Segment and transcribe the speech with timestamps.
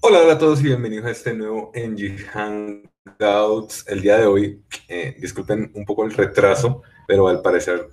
[0.00, 3.84] Hola, a todos y bienvenidos a este nuevo NG Hangouts.
[3.88, 7.88] El día de hoy, eh, disculpen un poco el retraso, pero al parecer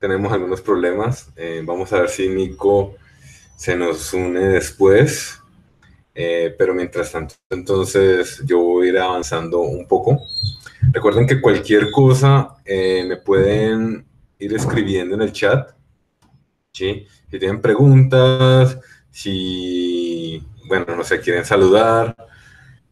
[0.00, 1.28] tenemos algunos problemas.
[1.36, 2.96] Eh, vamos a ver si Nico
[3.56, 5.38] se nos une después.
[6.12, 10.20] Eh, pero mientras tanto, entonces yo voy a ir avanzando un poco.
[10.90, 14.04] Recuerden que cualquier cosa me pueden
[14.40, 15.70] ir escribiendo en el chat.
[16.72, 17.06] ¿sí?
[17.30, 18.76] Si tienen preguntas,
[19.14, 19.93] si
[20.66, 22.16] bueno, no sé, quieren saludar,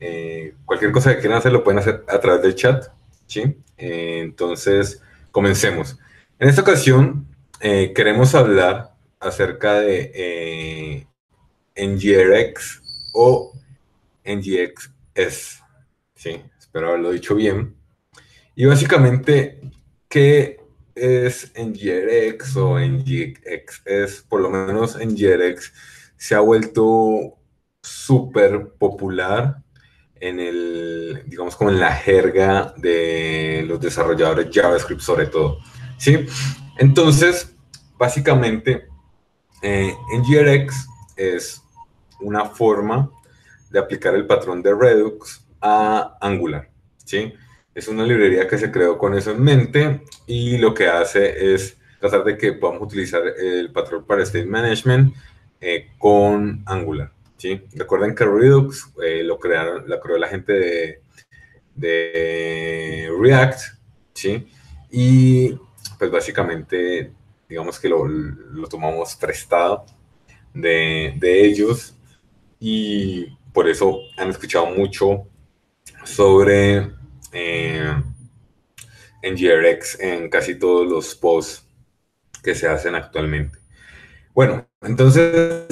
[0.04, 2.86] eh, cualquier cosa que quieran hacer lo pueden hacer a través del chat,
[3.26, 3.56] ¿sí?
[3.78, 5.00] Eh, entonces,
[5.30, 5.96] comencemos.
[6.38, 7.26] En esta ocasión
[7.60, 11.06] eh, queremos hablar acerca de
[11.76, 12.82] NGRX
[13.14, 13.52] o
[14.24, 15.62] NGXS,
[16.16, 16.42] ¿sí?
[16.58, 17.76] Espero haberlo dicho bien.
[18.54, 19.60] Y básicamente,
[20.08, 20.60] ¿qué
[20.96, 24.22] es NGRX o NGXS?
[24.28, 25.72] Por lo menos NGRX
[26.16, 27.38] se ha vuelto
[27.82, 29.56] súper popular
[30.20, 35.58] en el, digamos, como en la jerga de los desarrolladores JavaScript sobre todo.
[35.98, 36.26] ¿Sí?
[36.78, 37.54] Entonces,
[37.98, 38.86] básicamente,
[39.62, 41.62] eh, NGRX es
[42.20, 43.10] una forma
[43.70, 46.70] de aplicar el patrón de Redux a Angular.
[47.04, 47.32] ¿sí?
[47.74, 51.78] Es una librería que se creó con eso en mente y lo que hace es
[51.98, 55.14] tratar de que podamos utilizar el patrón para State Management
[55.60, 57.12] eh, con Angular.
[57.74, 61.02] Recuerden que Redux eh, lo crearon, la creó la gente
[61.74, 63.60] de, React,
[64.14, 64.46] ¿sí?
[64.90, 65.58] Y
[65.98, 67.12] pues básicamente,
[67.48, 68.06] digamos que lo,
[68.68, 69.86] tomamos prestado
[70.54, 71.96] de, ellos
[72.60, 75.26] y por eso han escuchado mucho
[76.04, 76.90] sobre
[77.32, 77.92] eh,
[79.22, 81.66] NGRX en casi todos los posts
[82.42, 83.58] que se hacen actualmente.
[84.34, 85.66] Bueno, entonces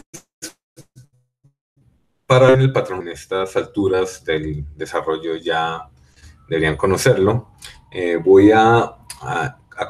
[2.31, 5.89] para el patrón, en estas alturas del desarrollo ya
[6.48, 7.48] deberían conocerlo.
[7.91, 8.99] Eh, voy a,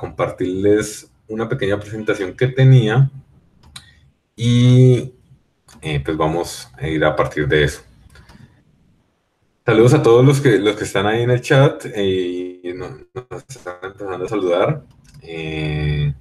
[0.00, 3.10] compartirles una pequeña presentación que tenía
[4.34, 5.12] y
[5.82, 7.82] eh, pues vamos a ir a partir de eso.
[9.66, 13.02] Saludos a todos los que, los que están ahí en el chat eh, y nos,
[13.50, 14.82] están empezando a saludar.
[15.20, 16.14] les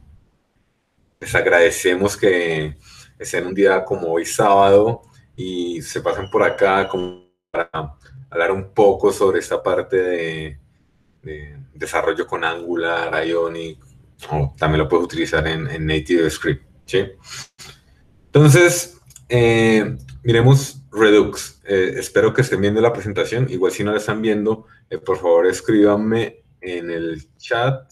[1.34, 2.76] agradecemos que
[3.18, 5.04] estén un día como hoy sábado
[5.40, 7.96] y se pasan por acá como para
[8.30, 10.60] hablar un poco sobre esta parte de,
[11.74, 13.80] desarrollo con Angular, Ionic,
[14.30, 16.66] o también lo puedes utilizar en, Native Script.
[16.86, 17.06] ¿sí?
[18.26, 21.62] Entonces, eh, miremos Redux.
[21.64, 23.48] Eh, espero que estén viendo la presentación.
[23.50, 27.90] Igual si no la están viendo, eh, por favor escríbanme en el chat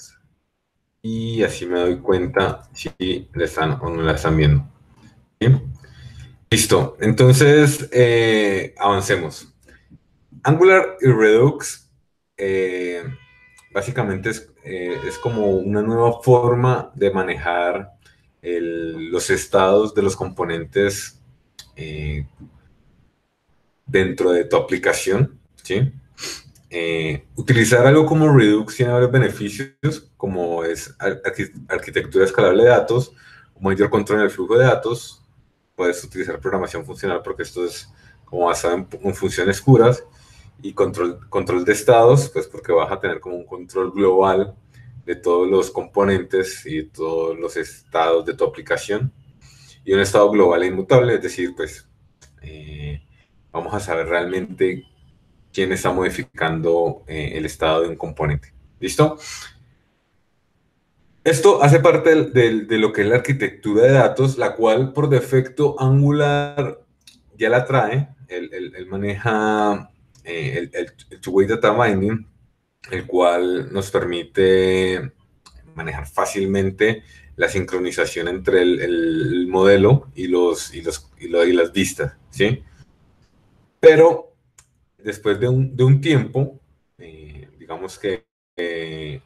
[1.02, 4.69] y así me doy cuenta si la están o no la están viendo.
[6.50, 9.53] Listo, entonces eh, avancemos.
[10.44, 11.90] Angular y Redux
[12.38, 13.03] eh,
[13.74, 14.31] básicamente
[14.63, 17.91] eh, es, como una nueva forma de manejar
[18.41, 21.19] los estados de los componentes
[23.85, 25.38] dentro de tu aplicación.
[25.64, 25.91] ¿sí?
[27.35, 30.96] utilizar algo como Redux tiene varios beneficios, como es
[31.68, 33.12] arquitectura escalable de datos,
[33.59, 35.27] mayor control del flujo de datos,
[35.78, 37.88] puedes utilizar programación funcional porque esto es
[38.26, 40.04] como basado en, funciones puras
[40.60, 44.56] y control, control de estados, pues porque vas a tener como un control global
[45.06, 49.14] de todos los componentes y todos los estados de tu aplicación.
[49.86, 51.88] Y un estado global e inmutable, es decir, pues
[52.42, 53.00] eh,
[53.52, 54.84] vamos a saber realmente
[55.54, 58.52] quién está modificando eh, el estado de un componente.
[58.80, 59.18] ¿Listo?
[61.28, 65.76] Esto hace parte de, lo que es la arquitectura de datos, la cual por defecto
[65.78, 66.80] Angular
[67.38, 68.08] ya la trae.
[68.30, 69.92] Él, maneja
[70.24, 72.26] eh, el, two-way data binding,
[72.92, 75.12] el cual nos permite
[75.76, 77.04] manejar fácilmente
[77.36, 82.64] la sincronización entre el, modelo y, las vistas, ¿sí?
[83.82, 84.32] Pero
[84.97, 86.58] después de un, tiempo,
[86.97, 88.23] eh, digamos que
[88.56, 89.20] eh,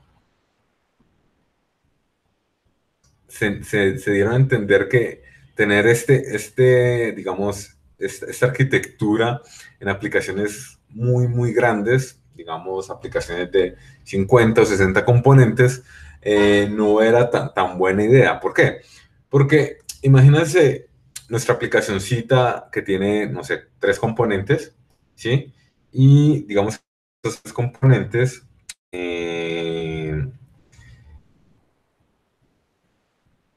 [3.63, 5.23] se, dieron a entender que
[5.55, 9.41] tener este, este digamos, esta, arquitectura
[9.79, 15.83] en aplicaciones muy, muy grandes, digamos, aplicaciones de 50 o 60 componentes,
[16.21, 18.39] eh, no era tan, tan buena idea.
[18.39, 18.81] ¿Por qué?
[19.29, 20.87] Porque imagínense
[21.29, 24.75] nuestra aplicacióncita que tiene, no sé, tres componentes,
[25.15, 25.53] ¿sí?
[25.91, 26.81] Y digamos,
[27.21, 28.43] tres componentes
[28.91, 29.80] eh,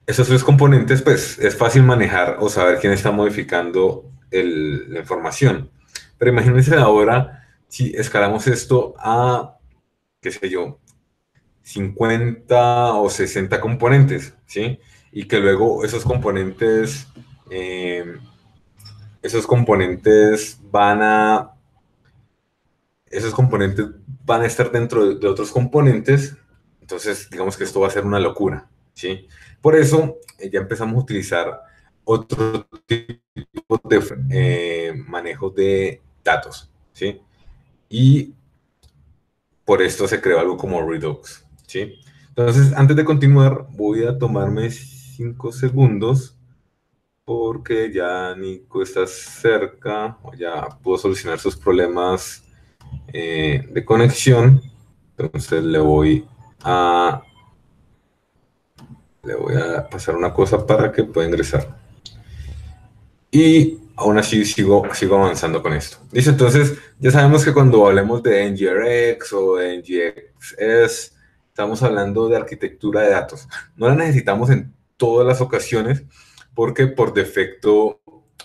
[0.07, 5.71] esos tres componentes, pues es fácil manejar o saber quién está modificando la información.
[6.19, 9.59] Pero imagínense ahora si escalamos esto a,
[10.21, 10.79] qué sé yo,
[11.63, 14.79] 50 o 60 componentes, ¿sí?
[15.11, 17.09] Y que luego esos componentes,
[17.51, 18.17] eh,
[19.23, 21.51] esos componentes van a,
[23.07, 23.87] esos componentes
[24.25, 26.37] van a estar dentro de otros componentes,
[26.81, 29.27] entonces digamos que esto va a ser una locura, ¿sí?
[29.65, 31.59] Por eso eh, ya empezamos a utilizar
[32.05, 37.19] otro tipo de eh, manejo de datos, ¿sí?
[37.89, 38.35] Y
[39.65, 41.95] por esto se creó algo como Redux, ¿sí?
[42.29, 46.37] Entonces, antes de continuar, voy a tomarme cinco segundos
[47.25, 52.45] porque ya Nico está cerca, ya pudo solucionar sus problemas
[53.15, 54.61] eh, de conexión.
[55.17, 56.29] Entonces le voy
[56.63, 57.23] a
[59.25, 61.77] le voy a pasar una cosa para que pueda ingresar.
[63.31, 65.99] Y aún así sigo, sigo avanzando con esto.
[66.13, 71.13] Dice, entonces, ya sabemos que cuando hablemos de NGRX o de NGXS,
[71.49, 73.49] estamos hablando de arquitectura de datos.
[73.77, 76.05] No la necesitamos en todas las ocasiones
[76.55, 78.01] porque por defecto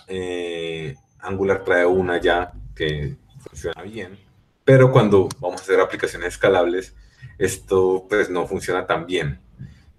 [0.06, 4.18] eh, Angular trae una ya que funciona bien,
[4.64, 6.94] pero cuando vamos a hacer aplicaciones escalables,
[7.38, 9.40] esto pues no funciona tan bien.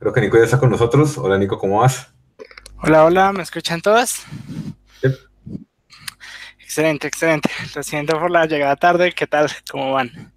[0.01, 1.15] Creo que Nico ya está con nosotros.
[1.19, 2.11] Hola Nico, ¿cómo vas?
[2.81, 4.25] Hola, hola, ¿me escuchan todas?
[6.59, 7.51] Excelente, excelente.
[7.75, 9.11] Lo siento por la llegada tarde.
[9.11, 9.51] ¿Qué tal?
[9.69, 10.33] ¿Cómo van?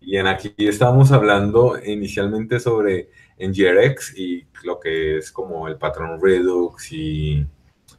[0.00, 6.90] Bien, aquí estábamos hablando inicialmente sobre NGRX y lo que es como el patrón Redux
[6.90, 7.46] y,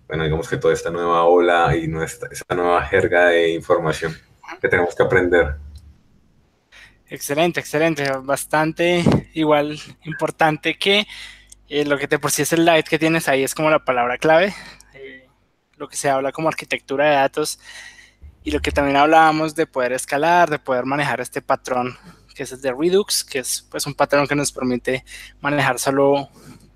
[0.08, 4.18] bueno, digamos que toda esta nueva ola y nuestra, esta nueva jerga de información
[4.60, 5.58] que tenemos que aprender.
[7.12, 8.10] Excelente, excelente.
[8.24, 9.04] Bastante
[9.34, 11.06] igual importante que
[11.70, 13.86] eh, lo que te por sí es el light que tienes ahí es como la
[13.86, 14.54] palabra clave
[15.82, 17.60] lo que se habla como arquitectura de datos
[18.44, 21.98] y lo que también hablábamos de poder escalar, de poder manejar este patrón
[22.34, 25.04] que es el de Redux, que es pues un patrón que nos permite
[25.42, 26.30] manejar solo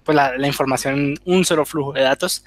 [0.04, 2.44] pues, la, información en un solo flujo de datos.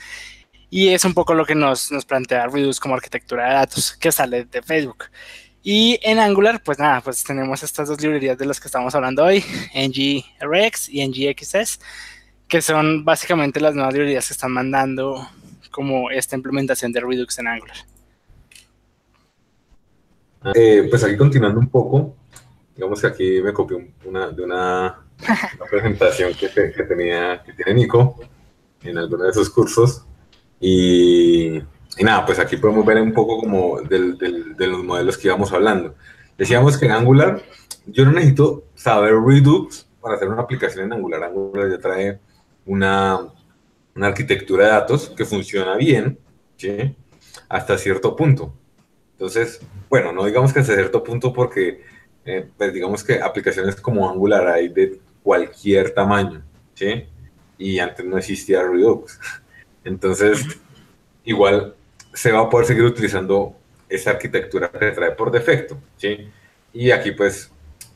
[0.69, 4.13] Y es un poco lo que nos, nos plantea Redux como arquitectura de datos que
[4.13, 5.05] sale de Facebook.
[5.71, 9.23] Y en Angular, pues nada, pues tenemos estas dos librerías de las que estamos hablando
[9.23, 9.45] hoy,
[9.75, 11.81] NGRX y NGXS,
[12.49, 15.29] que son básicamente las nuevas librerías que están mandando
[15.71, 17.77] como esta implementación de Redux en Angular.
[20.55, 22.17] Eh, pues aquí continuando un poco,
[22.75, 25.05] digamos que aquí me copié una, de una,
[25.71, 28.19] presentación que, tenía, que tiene Nico
[28.85, 30.07] en alguno de sus cursos.
[30.59, 31.61] Y,
[32.05, 35.95] nada, pues aquí podemos ver un poco como de los modelos que íbamos hablando.
[36.37, 37.43] Decíamos que en Angular,
[37.87, 41.25] yo no necesito saber Redux para hacer una aplicación en Angular.
[41.25, 42.21] Angular ya trae
[42.65, 43.19] una,
[43.97, 46.19] una arquitectura de datos que funciona bien,
[46.57, 46.95] ¿sí?
[47.49, 48.55] Hasta cierto punto.
[49.13, 51.83] Entonces, bueno, no digamos que hasta cierto punto porque,
[52.25, 56.45] eh, pues digamos que aplicaciones como Angular hay de cualquier tamaño,
[56.75, 57.05] ¿sí?
[57.59, 59.19] Y antes no existía Redux.
[59.85, 60.47] Entonces,
[61.25, 61.75] igual
[62.13, 63.57] se va a poder seguir utilizando
[63.89, 66.29] esa arquitectura que trae por defecto, ¿sí?
[66.73, 67.51] Y aquí pues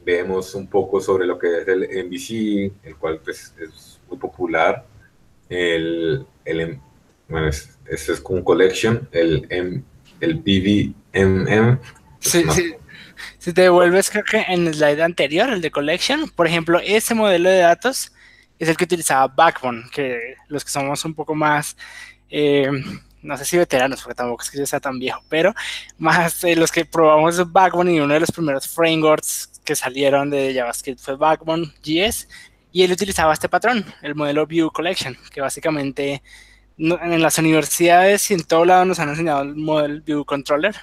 [0.04, 4.84] vemos un poco sobre lo que es el MVC, el cual pues es muy popular
[5.48, 6.78] el, el
[7.28, 9.82] bueno, es, es como un collection, el, M,
[10.20, 11.78] el BVMM.
[12.20, 12.74] Sí, sí.
[13.38, 17.14] Si te devuelves, creo que en el slide anterior, el de collection, por ejemplo, ese
[17.14, 18.12] modelo de datos
[18.58, 21.76] es el que utilizaba Backbone, que los que somos un poco más,
[22.30, 22.70] eh,
[23.22, 25.54] no sé si veteranos, porque tampoco es que yo sea tan viejo, pero
[25.98, 31.00] más los que probamos Backbone y uno de los primeros frameworks que salieron de JavaScript
[31.00, 32.28] fue Backbone JS
[32.72, 36.22] y él utilizaba este patrón, el modelo View Collection, que básicamente
[36.78, 40.74] en las universidades y en todo lado nos han enseñado el modelo View Controller,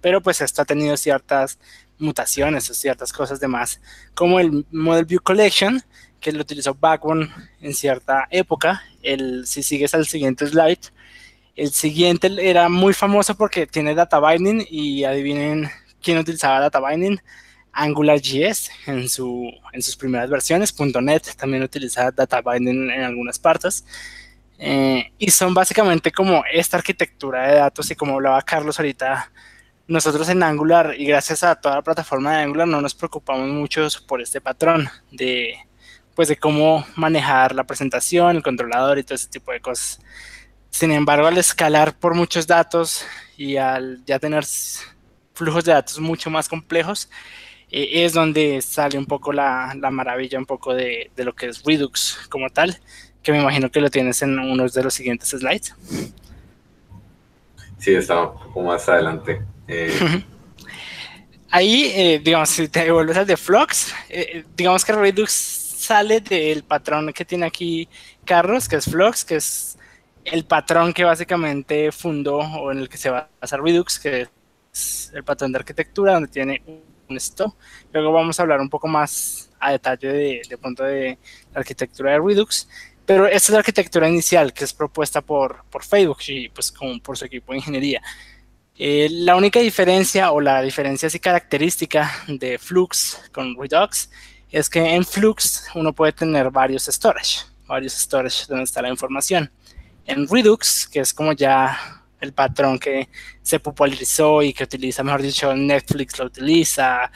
[0.00, 1.58] pero pues esto ha tenido ciertas
[1.98, 3.80] mutaciones o ciertas cosas de más,
[4.14, 5.82] como el Model View Collection,
[6.20, 8.82] que lo utilizó Backbone en cierta época.
[9.02, 10.80] El, si sigues al siguiente slide,
[11.56, 15.70] el siguiente era muy famoso porque tiene data binding y adivinen
[16.02, 17.20] quién utilizaba data binding.
[17.76, 23.84] AngularJS en, su, en sus primeras versiones, .NET también utiliza data binding en algunas partes,
[24.58, 29.30] eh, y son básicamente como esta arquitectura de datos y como hablaba Carlos ahorita,
[29.86, 33.86] nosotros en Angular y gracias a toda la plataforma de Angular no nos preocupamos mucho
[34.06, 35.56] por este patrón de,
[36.14, 40.00] pues de cómo manejar la presentación, el controlador y todo ese tipo de cosas.
[40.74, 44.44] Sin embargo, al escalar por muchos datos y al ya tener
[45.32, 47.08] flujos de datos mucho más complejos,
[47.70, 52.26] eh, es donde sale un poco la, maravilla, un poco de, lo que es Redux
[52.28, 52.76] como tal,
[53.22, 55.76] que me imagino que lo tienes en uno de los siguientes slides.
[57.78, 59.42] Sí, está un poco más adelante.
[59.68, 60.24] Eh,
[61.52, 63.94] Ahí, eh, digamos, si te devuelves al de Flux,
[64.56, 67.88] digamos que Redux sale del patrón que tiene aquí
[68.24, 69.78] Carlos, que es Flux, que es
[70.24, 74.28] el patrón que básicamente fundó o en el que se va a hacer Redux, que
[74.72, 76.62] es el patrón de arquitectura, donde tiene
[77.08, 77.54] un stop.
[77.92, 81.18] Luego vamos a hablar un poco más a detalle de, de
[81.52, 82.68] la arquitectura de Redux.
[83.06, 86.98] Pero esta es la arquitectura inicial que es propuesta por, por Facebook y pues como
[87.00, 88.00] por su equipo de ingeniería.
[88.76, 94.10] Eh, la única diferencia o la diferencia así característica de Flux con Redux
[94.50, 99.50] es que en Flux uno puede tener varios storage, varios storage donde está la información.
[100.06, 103.08] En Redux, que es como ya el patrón que
[103.42, 107.10] se popularizó y que utiliza, mejor dicho, Netflix lo utiliza,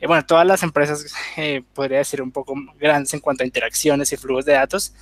[0.00, 4.12] eh, bueno, todas las empresas, eh, podría decir, un poco grandes en cuanto a interacciones
[4.12, 4.94] y flujos de datos,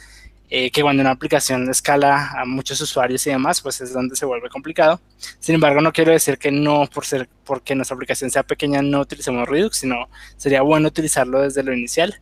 [0.50, 4.26] eh, que cuando una aplicación escala a muchos usuarios y demás, pues es donde se
[4.26, 5.00] vuelve complicado.
[5.40, 9.00] Sin embargo, no quiero decir que no por ser porque nuestra aplicación sea pequeña no
[9.00, 12.20] utilicemos Redux, sino sería bueno utilizarlo desde lo inicial.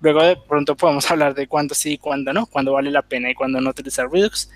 [0.00, 3.30] Luego de pronto podemos hablar de cuándo sí y cuándo no, cuándo vale la pena
[3.30, 4.50] y cuándo no utilizar Redux.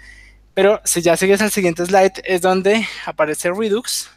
[0.54, 4.10] Pero si ya sigues al siguiente slide es donde aparece Redux.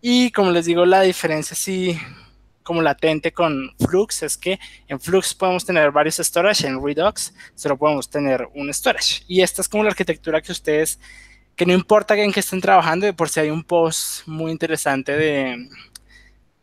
[0.00, 1.98] Y como les digo, la diferencia sí
[2.62, 7.76] como latente con Flux es que en Flux podemos tener varios storage, en Redux solo
[7.76, 9.22] podemos tener un storage.
[9.28, 10.98] Y esta es como la arquitectura que ustedes,
[11.56, 15.12] que no importa en qué estén trabajando, de por si hay un post muy interesante
[15.12, 15.68] de,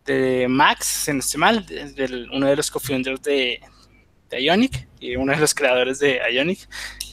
[0.06, 3.62] de Max, si no estoy mal, de, uno de los co-founders de,
[4.30, 6.68] de Ionic y uno de los creadores de Ionic,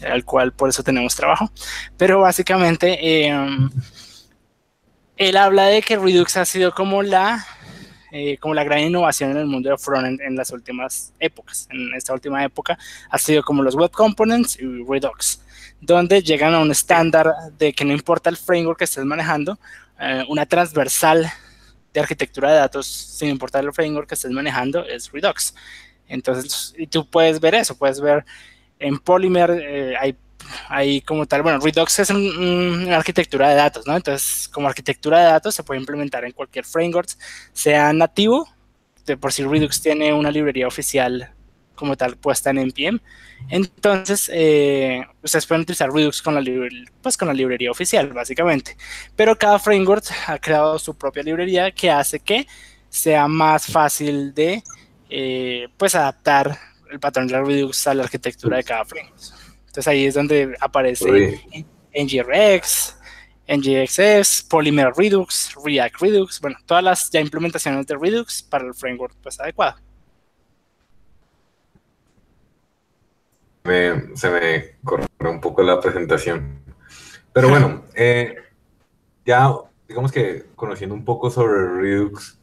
[0.08, 1.50] al cual por eso tenemos trabajo.
[1.96, 3.49] Pero básicamente eh,
[5.16, 7.46] él habla de que Redux ha sido como la
[8.12, 11.68] eh, como la gran innovación en el mundo de frontend en las últimas épocas.
[11.70, 12.78] En esta última época
[13.11, 15.42] ha sido como los web components y Redux,
[15.80, 19.58] donde llegan a un estándar de que no importa el framework que estés manejando,
[20.00, 21.30] eh, una transversal
[21.92, 25.54] de arquitectura de datos, sin importar el framework que estés manejando, es Redux.
[26.09, 28.25] Entonces, y tú puedes ver eso, puedes ver
[28.79, 30.17] en Polymer, eh, hay
[30.69, 33.97] ahí como tal, bueno, Redux es una arquitectura de datos, ¿no?
[33.97, 37.09] Entonces, como arquitectura de datos se puede implementar en cualquier framework,
[37.53, 38.49] sea nativo,
[39.05, 41.33] de por si Redux tiene una librería oficial
[41.75, 43.01] como tal puesta en NPM.
[43.51, 46.43] Entonces, eh, ustedes pueden utilizar Redux con la,
[47.03, 48.77] pues, con la librería oficial, básicamente.
[49.15, 52.47] Pero cada framework ha creado su propia librería que hace que
[52.89, 54.63] sea más fácil de
[55.09, 56.59] eh, pues adaptar
[56.91, 59.19] el patrón de Redux a la arquitectura de cada framework.
[59.67, 61.41] Entonces ahí es donde aparece
[61.95, 62.97] NGRX,
[63.49, 69.15] NGXS, Polymer Redux, React Redux, bueno, todas las ya implementaciones de Redux para el framework
[69.23, 69.77] pues adecuado.
[74.15, 76.61] se me corrió un poco la presentación.
[77.33, 78.37] Pero bueno, eh,
[79.25, 79.53] ya
[79.89, 82.39] digamos que conociendo un poco sobre Redux,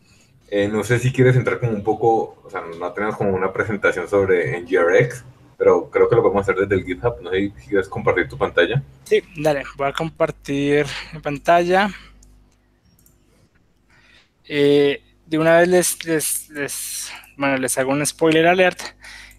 [0.50, 3.52] eh, no sé si quieres entrar como un poco, o sea, no tenemos como una
[3.52, 5.24] presentación sobre NGRX,
[5.58, 7.22] pero creo que lo podemos hacer desde el GitHub.
[7.22, 8.84] No sé si quieres compartir tu pantalla.
[9.06, 11.90] Sí, dale, voy a compartir mi pantalla.
[14.46, 15.70] Eh, de una vez
[16.04, 18.82] les, les, bueno, les hago un spoiler alert.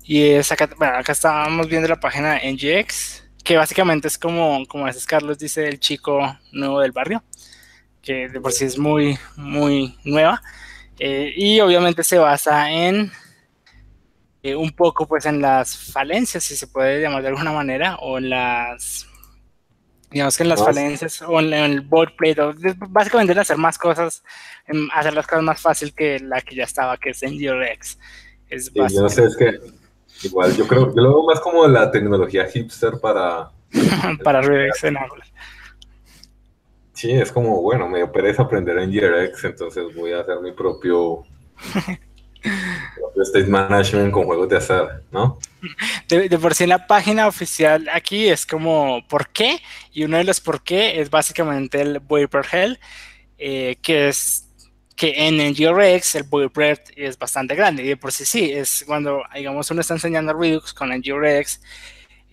[0.03, 4.85] Y es acá, bueno, acá estábamos viendo la página NGX, que básicamente es como, como
[4.85, 7.23] a veces Carlos dice, el chico nuevo del barrio,
[8.03, 10.43] que de por sí es muy, muy nueva.
[10.99, 13.11] Eh, y obviamente se basa en
[14.43, 18.19] eh, un poco pues en las falencias, si se puede llamar de alguna manera, o
[18.19, 19.07] en las,
[20.11, 22.55] digamos que en las falencias, o en, el boardplate, o
[22.91, 24.23] básicamente en hacer más cosas,
[24.67, 27.99] en hacer las cosas más fácil que la que ya estaba, que es en GRX.
[28.51, 29.61] Es yo no sé, es que
[30.25, 33.51] igual yo creo, yo lo veo más como la tecnología hipster para...
[34.23, 35.27] para RX en Angular.
[37.05, 41.23] Sí, es como, bueno, me pereza aprender en GRX, entonces voy a hacer mi propio
[43.15, 45.39] State Management con juegos de azar, ¿no?
[46.09, 49.61] De, por sí en la página oficial aquí es como ¿por qué?
[49.93, 52.81] Y uno de los por qué es básicamente el Boiler Hell,
[53.37, 54.49] eh, que es
[54.97, 59.23] que en NGRX el Boiler es bastante grande y de por sí sí, es cuando
[59.35, 61.61] digamos uno está enseñando Redux con NGRX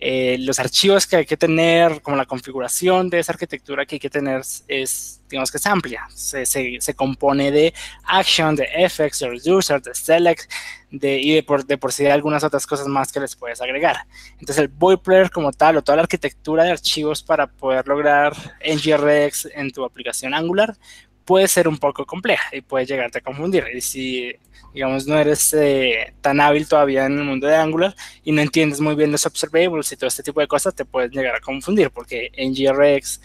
[0.04, 4.00] eh, los archivos que hay que tener, como la configuración de esa arquitectura que hay
[4.00, 6.08] que tener es, digamos que es amplia.
[6.12, 10.50] Se, se, compone de action, de effects, de reducer, de select,
[10.90, 13.60] de, y de por, de por sí hay algunas otras cosas más que les puedes
[13.60, 14.04] agregar.
[14.40, 19.50] Entonces el boiler como tal o toda la arquitectura de archivos para poder lograr NGRX
[19.54, 20.76] en tu aplicación Angular
[21.24, 23.66] puede ser un poco compleja y puede llegarte a confundir.
[23.72, 24.32] Y si
[24.72, 28.80] digamos, no eres eh, tan hábil todavía en el mundo de Angular y no entiendes
[28.80, 31.90] muy bien los observables y todo este tipo de cosas, te puedes llegar a confundir
[31.90, 33.20] porque en GRX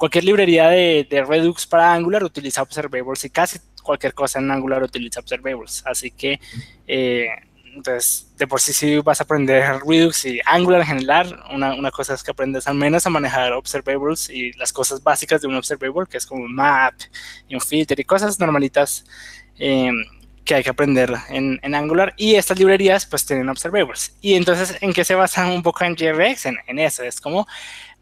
[0.00, 5.20] cualquier librería de, Redux para Angular utiliza observables y casi cualquier cosa en Angular utiliza
[5.20, 5.82] observables.
[5.84, 6.40] Así que,
[6.86, 7.28] eh,
[7.76, 11.90] entonces, de por sí, si vas a aprender Redux y Angular en general, una, una,
[11.90, 15.54] cosa es que aprendes al menos a manejar observables y las cosas básicas de un
[15.54, 16.94] observable, que es como un map
[17.46, 19.04] y un filter y cosas normalitas.
[19.58, 19.92] Eh,
[20.44, 24.16] que hay que aprender en, en, Angular y estas librerías pues tienen observables.
[24.20, 26.46] Y entonces, ¿en qué se basa un poco en JRX?
[26.46, 27.46] En, en eso, es como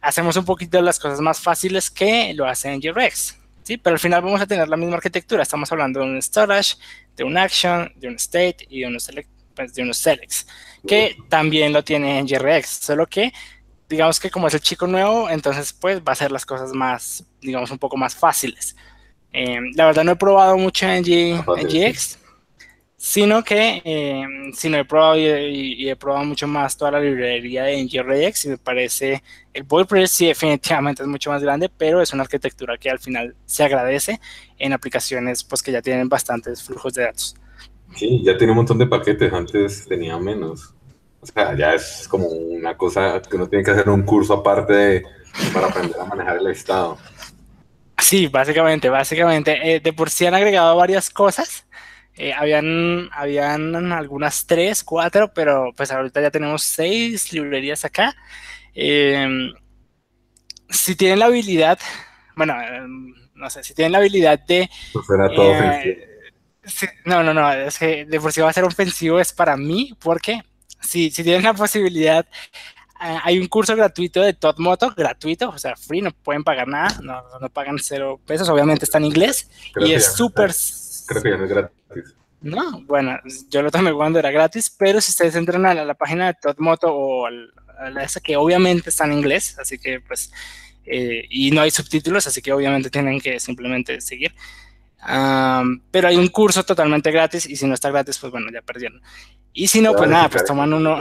[0.00, 3.36] hacemos un poquito las cosas más fáciles que lo hacen en JRX.
[3.62, 3.76] ¿sí?
[3.76, 5.42] Pero al final vamos a tener la misma arquitectura.
[5.42, 6.76] Estamos hablando de un storage,
[7.16, 10.46] de un action, de un state y de unos, select, pues, de unos selects,
[10.86, 13.32] que también lo tiene en JRX, solo que
[13.88, 17.24] digamos que como es el chico nuevo, entonces pues va a ser las cosas más,
[17.40, 18.76] digamos, un poco más fáciles.
[19.32, 22.18] Eh, la verdad no he probado mucho en, G, en GX,
[23.00, 27.62] sino que eh, si no he probado y, he probado mucho más toda la librería
[27.62, 29.22] de NGRX y me parece
[29.54, 33.36] el WordPress sí definitivamente es mucho más grande, pero es una arquitectura que al final
[33.46, 34.20] se agradece
[34.58, 37.36] en aplicaciones pues que ya tienen bastantes flujos de datos.
[37.94, 40.74] Sí, ya tiene un montón de paquetes, antes tenía menos.
[41.20, 45.04] O sea, ya es como una cosa que uno tiene que hacer un curso aparte
[45.54, 46.98] para aprender a manejar el estado.
[47.96, 49.74] Sí, básicamente, básicamente.
[49.76, 51.64] Eh, de por sí han agregado varias cosas
[52.18, 58.16] eh, habían, habían algunas tres, cuatro, pero pues ahorita ya tenemos seis librerías acá.
[58.74, 59.52] Em,
[60.68, 61.78] si tienen la habilidad,
[62.34, 64.68] bueno, em, no sé, si tienen la habilidad de...
[64.92, 66.08] Pues todo eh,
[67.04, 69.94] no, no, no, es que de por sí va a ser ofensivo es para mí,
[70.00, 70.42] porque
[70.82, 72.26] si, si tienen la posibilidad,
[73.00, 76.98] eh, hay un curso gratuito de Moto, gratuito, o sea, free, no pueden pagar nada,
[77.00, 80.52] no, no pagan cero pesos, obviamente está en inglés, y es súper
[81.08, 82.14] Creo que ya no es gratis.
[82.40, 86.28] No, bueno, yo lo tomé cuando era gratis, pero si ustedes entran a la, página
[86.28, 90.30] de Todmoto o a la esa que obviamente está en inglés, así que pues,
[90.84, 94.34] eh, y no hay subtítulos, así que obviamente tienen que simplemente seguir.
[95.90, 99.02] pero hay un curso totalmente gratis y si no está gratis, pues bueno, ya perdieron.
[99.52, 101.00] Y si no, pues nada, pues toman uno,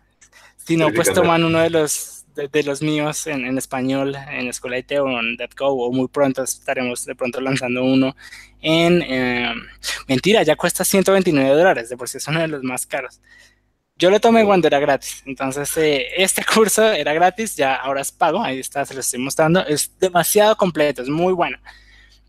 [0.56, 4.92] si no, pues toman uno de los de, los míos en, español en Escuela IT
[5.00, 8.16] o en o muy pronto estaremos de pronto lanzando uno
[8.60, 9.02] en...
[9.02, 9.66] Em,
[10.08, 13.20] mentira, ya cuesta 129 dólares, de por sí es uno de los más caros.
[13.96, 18.12] Yo lo tomé cuando era gratis, entonces eh, este curso era gratis, ya ahora es
[18.12, 21.58] pago, ahí está, se lo estoy mostrando, es demasiado completo, es muy bueno.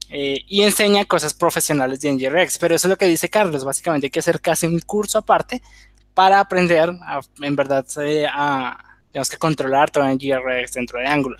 [0.10, 4.08] Eh, y enseña cosas profesionales de NGRX, pero eso es lo que dice Carlos, básicamente
[4.08, 5.62] hay que hacer casi un curso aparte
[6.14, 6.92] para aprender
[7.42, 8.83] en verdad eh, a,
[9.14, 11.40] tenemos que controlar todo en GRX dentro de Angular.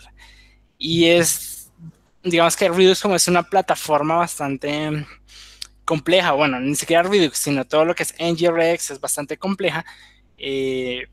[0.78, 1.72] Y es,
[2.24, 5.06] digamos que Redux como es una plataforma bastante
[5.84, 9.84] compleja, bueno, ni siquiera Redux, sino todo lo que es NGRX es bastante compleja,
[10.38, 11.08] eh,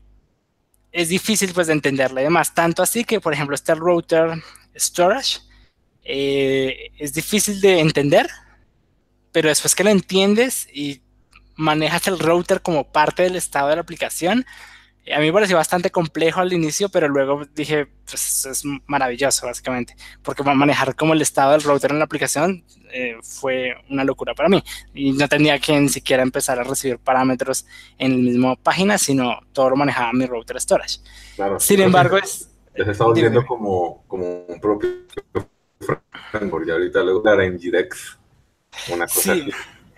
[0.91, 4.41] es difícil pues de entenderla y demás, tanto así que por ejemplo este router
[4.75, 5.39] storage
[6.03, 8.29] eh, es difícil de entender,
[9.31, 11.01] pero después que lo entiendes y
[11.55, 14.45] manejas el router como parte del estado de la aplicación,
[15.09, 19.95] a mí me pareció bastante complejo al inicio, pero luego dije, pues es maravilloso básicamente,
[20.21, 24.47] porque manejar como el estado del router en la aplicación eh, fue una locura para
[24.47, 24.63] mí.
[24.93, 27.65] Y no tenía que ni siquiera empezar a recibir parámetros
[27.97, 30.99] en la misma página, sino todo lo manejaba mi router storage.
[31.59, 32.49] Sin embargo, es...
[32.77, 34.89] Ya se está volviendo como, como un propio
[36.31, 38.17] framework, y ahorita luego la Nginx,
[38.93, 39.51] una cosa sí,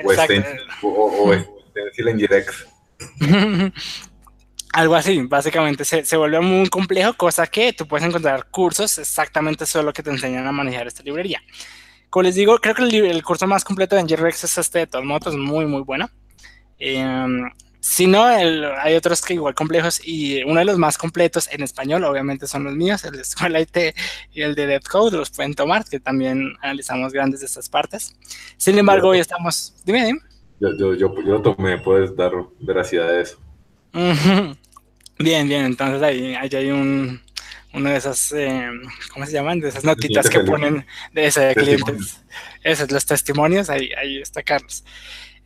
[0.04, 0.44] o, este,
[0.82, 2.68] o, o, este, Nginx.
[4.74, 9.68] Algo así, básicamente se, se, vuelve muy complejo, cosa que tú puedes encontrar cursos exactamente
[9.68, 11.42] solo que te enseñan a manejar esta librería.
[12.14, 15.04] Como les digo, creo que el, curso más completo de NGRX es este de todos
[15.04, 16.10] modos, es muy, muy bueno.
[16.78, 21.64] Em, si no, hay otros que igual complejos y uno de los más completos en
[21.64, 23.96] español, obviamente, son los míos, el de Escuela IT
[24.32, 28.16] y el de DevCode, los pueden tomar, que también analizamos grandes de estas partes.
[28.58, 29.76] Sin embargo, hoy estamos...
[29.84, 30.20] Dime, dime.
[30.60, 33.40] Yo, yo, yo, yo lo tomé, puedes dar veracidad a eso.
[35.24, 37.22] Bien, bien, entonces ahí, hay un,
[37.74, 38.70] uno de esas, eh,
[39.14, 39.60] ¿cómo se llaman?
[39.62, 42.22] De esas notitas que ponen de ese de clientes.
[42.62, 44.84] Esos, los testimonios, ahí, ahí está Carlos.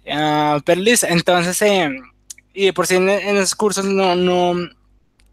[0.03, 1.91] Uh, pero listo, entonces, eh,
[2.53, 4.55] y por si en, esos cursos no, no,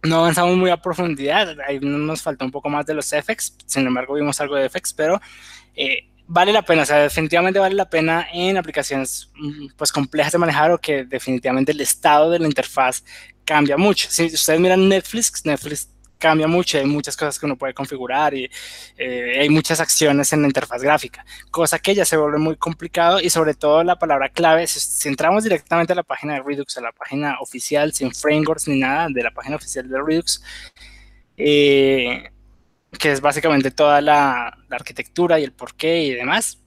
[0.02, 3.86] no avanzamos muy a profundidad, ahí nos falta un poco más de los FX, sin
[3.86, 5.20] embargo vimos algo de FX, pero
[5.74, 10.32] eh, vale la pena, o sea, definitivamente vale la pena en aplicaciones mm, pues complejas
[10.32, 13.04] de manejar o que definitivamente el estado de la interfaz
[13.44, 14.08] cambia mucho.
[14.10, 18.50] Si ustedes miran Netflix, Netflix cambia mucho, hay muchas cosas que uno puede configurar y
[18.96, 23.20] eh, hay muchas acciones en la interfaz gráfica, cosa que ya se vuelve muy complicado
[23.20, 26.80] y sobre todo la palabra clave, si, entramos directamente a la página de Redux, a
[26.80, 30.42] la página oficial, sin frameworks ni nada, de la página oficial de Redux,
[31.36, 32.30] eh,
[32.98, 36.58] que es básicamente toda la, arquitectura y el porqué y demás.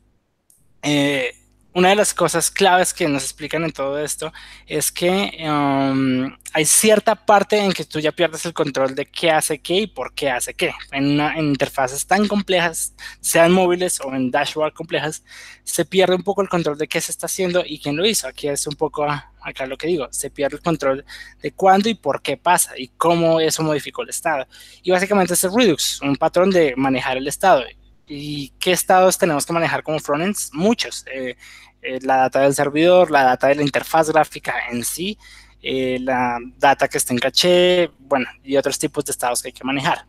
[0.83, 1.33] Eh,
[1.77, 4.33] una de las cosas claves que nos explican en todo esto
[4.65, 9.29] es que um, hay cierta parte en que tú ya pierdes el control de qué
[9.29, 10.73] hace qué y por qué hace qué.
[10.91, 15.23] En, interfaces tan complejas, sean móviles o en dashboard complejas,
[15.63, 18.27] se pierde un poco el control de qué se está haciendo y quién lo hizo.
[18.27, 19.05] Aquí es un poco
[19.39, 21.05] acá lo que digo, se pierde el control
[21.43, 24.47] de cuándo y por qué pasa y cómo eso modificó el estado.
[24.81, 27.63] Y básicamente es el Redux, un patrón de manejar el estado.
[28.07, 30.49] ¿Y qué estados tenemos que manejar como frontends?
[30.53, 31.05] Muchos.
[31.13, 31.35] Eh,
[31.81, 35.17] eh, la data del servidor, la data de la interfaz gráfica en sí,
[35.61, 39.53] eh, la data que está en caché, bueno, y otros tipos de estados que hay
[39.53, 40.05] que manejar.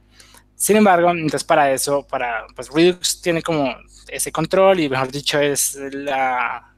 [0.55, 3.75] Sin embargo, entonces para eso, para, pues Redux tiene como
[4.09, 6.75] ese control y mejor dicho es la,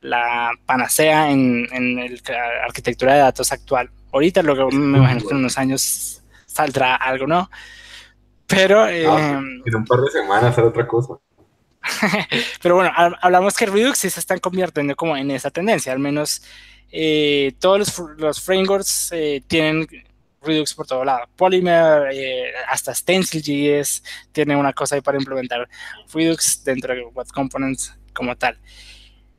[0.00, 3.90] la panacea en, en la arquitectura de datos actual.
[4.12, 7.50] Ahorita luego me imagino que en unos años saldrá algo, ¿no?
[8.46, 8.86] Pero...
[8.88, 11.14] Eh, en un par de semanas será otra cosa.
[12.62, 16.42] Pero bueno, hablamos que Redux sí se están convirtiendo como en esa tendencia, al menos
[16.90, 19.86] eh, todos los, los frameworks eh, tienen
[20.40, 21.26] Redux por todo lado.
[21.36, 24.02] Polymer, eh, hasta Stencil.js
[24.32, 25.68] tiene una cosa ahí para implementar
[26.12, 28.58] Redux dentro de Web Components como tal.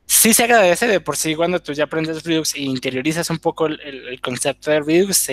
[0.05, 3.65] Sí se agradece de por sí cuando tú ya aprendes Redux e interiorizas un poco
[3.67, 5.27] el, el concepto de Redux.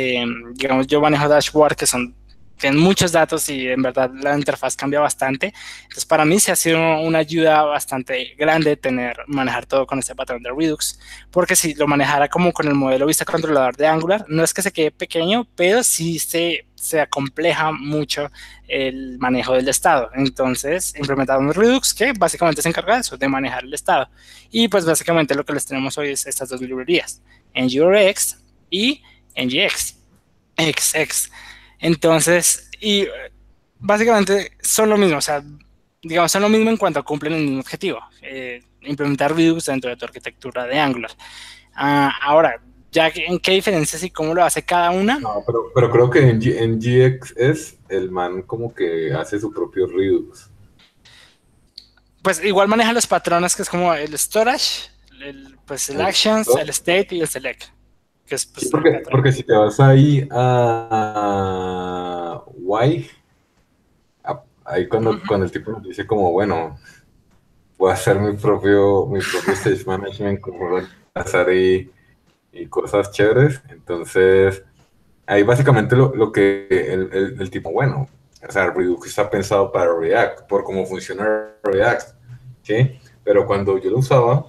[0.55, 2.15] digamos, yo manejo Dashboard, que son
[2.63, 5.53] tienen muchos datos y en verdad la interfaz cambia bastante.
[5.83, 10.15] Entonces para mí se ha sido una ayuda bastante grande tener, manejar todo con este
[10.15, 11.01] patrón de Redux,
[11.33, 14.63] porque si lo manejara como con el modelo vista controlador de Angular, no es que
[14.63, 18.31] se quede pequeño, pero sí se, se acompleja mucho
[18.69, 20.11] el manejo del estado.
[20.15, 24.09] Entonces implementamos Redux que básicamente se encarga de eso, de manejar el estado.
[24.53, 27.23] Y pues básicamente lo que les tenemos hoy es estas dos librerías,
[27.57, 28.39] NGRX
[28.71, 29.03] y
[29.37, 29.97] NGX.
[30.57, 31.31] XX.
[31.83, 33.07] Entonces, y
[33.79, 35.43] básicamente son lo mismo, o sea,
[36.01, 39.97] digamos, son lo mismo en cuanto cumplen el mismo objetivo, eh, implementar Redux dentro de
[39.97, 41.11] tu arquitectura de Angular.
[41.75, 45.19] Ah, ahora, ya en qué diferencias y cómo lo hace cada una.
[45.19, 45.43] No,
[45.75, 50.51] pero, creo que en, GX es el man como que hace su propio Redux.
[52.23, 54.89] Pues igual maneja los patrones que es como el storage,
[55.21, 57.65] el, pues el, actions, el state y el select.
[58.29, 58.47] Pues,
[59.11, 61.63] porque, si te vas ahí a
[62.57, 63.11] Why,
[64.65, 66.79] ahí cuando, cuando el tipo nos dice como, bueno,
[67.77, 70.81] voy a hacer mi propio, mi propio stage management, como
[71.13, 71.91] pasar y,
[72.53, 74.63] y cosas chéveres, entonces
[75.27, 78.09] ahí básicamente lo, lo que el, el, tipo, bueno,
[78.47, 82.15] o sea, Redux está pensado para React, por cómo funciona React,
[82.63, 82.99] ¿sí?
[83.25, 84.47] Pero cuando yo lo usaba,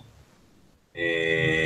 [0.93, 1.62] eh,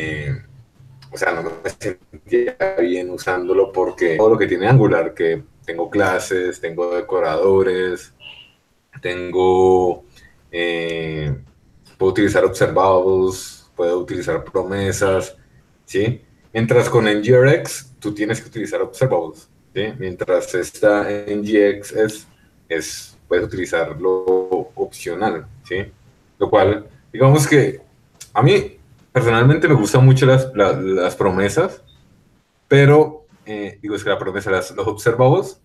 [1.12, 5.90] o sea, no me sentía bien usándolo porque todo lo que tiene Angular, que tengo
[5.90, 8.14] clases, tengo decoradores,
[9.02, 10.06] tengo,
[10.52, 11.36] eh,
[11.98, 15.36] puedo utilizar observables, puedo utilizar promesas,
[15.86, 16.22] ¿sí?
[16.54, 19.94] Mientras con NGRX tú tienes que utilizar observables, ¿sí?
[20.00, 22.28] Mientras esta NGX es,
[22.70, 25.86] es, puedes utilizarlo opcional, ¿sí?
[26.40, 27.82] Lo cual, digamos que
[28.34, 28.77] a mí
[29.18, 31.82] personalmente me gustan mucho las, las, promesas,
[32.68, 35.60] pero, eh, digo, es que la promesa, las, los observados,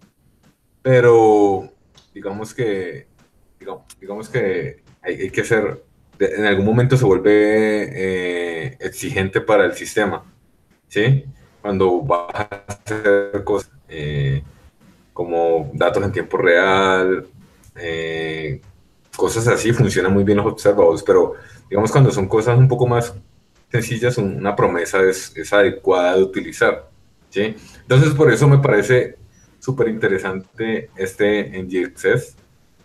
[0.80, 1.68] pero
[2.14, 3.08] digamos que,
[4.00, 5.84] digamos, que hay, que hacer,
[6.18, 10.24] en algún momento se vuelve eh, exigente para el sistema,
[10.88, 11.26] ¿sí?
[11.60, 14.42] Cuando vas a hacer cosas eh,
[15.12, 17.26] como datos en tiempo real,
[19.14, 21.34] cosas así, funcionan muy bien los observados, pero
[21.68, 23.14] digamos cuando son cosas un poco más
[23.72, 26.88] sencillas, una promesa es, es adecuada de utilizar.
[27.30, 27.56] ¿sí?
[27.80, 29.16] Entonces, por eso me parece
[29.58, 32.36] súper interesante este NGXS.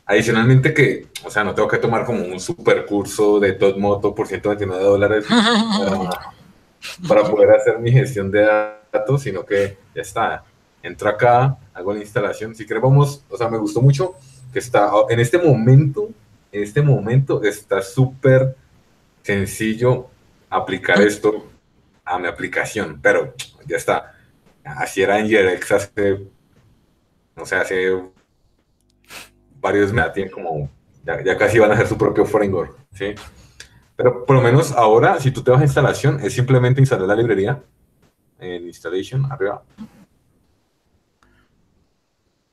[0.05, 4.27] Adicionalmente que, o sea, no tengo que tomar como un super curso de Moto por
[4.27, 5.25] 129 dólares
[7.07, 8.47] para, poder hacer mi gestión de
[8.93, 10.43] datos, sino que ya está.
[10.81, 12.55] Entro acá, hago la instalación.
[12.55, 14.15] Si queremos, o sea, me gustó mucho
[14.53, 16.09] que está, en este momento,
[16.53, 18.55] en este momento está súper
[19.23, 20.07] sencillo
[20.49, 21.49] aplicar esto
[22.03, 23.33] a mi aplicación, pero
[23.65, 24.13] ya está.
[24.63, 26.27] Así era en Jerex hace,
[27.35, 28.01] no sé, hace
[29.59, 30.69] varios meses, tienen como,
[31.03, 33.15] ya, casi van a hacer su propio framework, ¿sí?
[33.95, 37.15] Pero por lo menos ahora, si tú te vas a instalación, es simplemente instalar la
[37.15, 37.61] librería
[38.39, 39.63] en installation, arriba.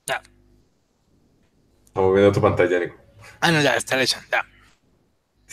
[0.07, 0.23] Ya.
[1.85, 2.97] Estamos viendo tu pantalla, Nico.
[3.41, 4.43] Ah, no, ya, installation, ya.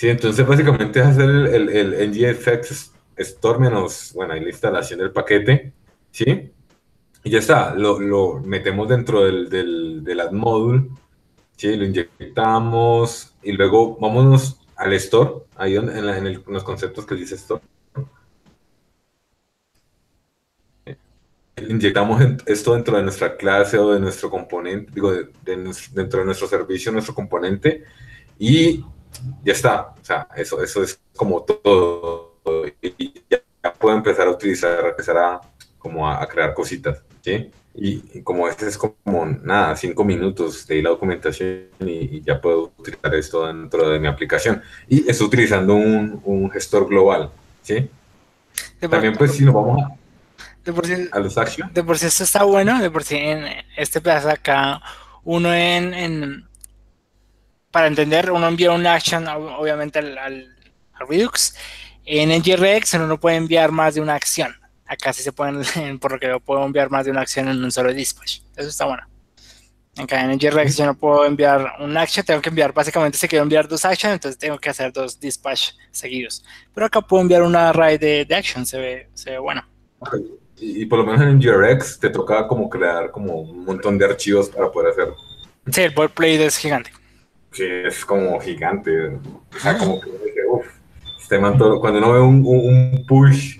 [0.01, 5.11] Sí, entonces básicamente es hacer el, el, NGFX Store menos, bueno, ahí la instalación del
[5.11, 5.73] paquete,
[6.09, 6.51] ¿sí?
[7.23, 10.89] Y ya está, lo, lo metemos dentro del, del, del add module,
[11.55, 11.75] ¿sí?
[11.75, 17.61] Lo inyectamos y luego vámonos al store, ahí en, en los conceptos que dice store.
[21.57, 26.91] inyectamos esto dentro de nuestra clase o de nuestro componente, digo, dentro de nuestro servicio,
[26.91, 27.83] nuestro componente,
[28.39, 28.83] y
[29.43, 29.93] ya está.
[30.01, 32.35] O sea, eso, eso es como todo.
[32.81, 35.41] Y ya puedo empezar a utilizar, empezar a,
[35.77, 37.51] como a, crear cositas, ¿sí?
[37.73, 43.15] Y, como este es como, nada, cinco minutos de la documentación y, ya puedo utilizar
[43.15, 44.61] esto dentro de mi aplicación.
[44.87, 47.89] Y estoy utilizando un, un gestor global, ¿sí?
[48.79, 50.01] También pues si nos vamos a
[50.63, 51.35] de por sí, a los.
[51.73, 53.45] De por sí esto está bueno, de por sí en
[53.75, 54.81] este pedazo acá,
[55.23, 56.47] uno en,
[57.71, 60.57] para entender, uno envía un action obviamente al, al,
[61.07, 61.55] Redux.
[62.05, 64.53] En NGRX uno no puede enviar más de una acción.
[64.85, 65.63] Acá sí se pueden,
[65.99, 68.41] por lo que yo puedo enviar más de una acción en un solo dispatch.
[68.55, 69.03] Eso está bueno.
[69.97, 73.43] Acá en NGRX yo no puedo enviar un action, tengo que enviar, básicamente se quiero
[73.43, 76.45] enviar dos actions, entonces tengo que hacer dos dispatch seguidos.
[76.73, 79.65] Pero acá puedo enviar una array de, de action, se ve, se ve bueno
[80.61, 84.49] y, por lo menos en GRX te toca como crear como un montón de archivos
[84.49, 85.15] para poder hacerlo.
[85.71, 86.91] Sí, el boilerplate es gigante.
[87.51, 89.07] Sí, es como gigante.
[89.07, 90.09] O sea, como que,
[90.49, 90.65] uff,
[91.19, 91.39] este
[91.79, 93.59] cuando uno ve un, un, push,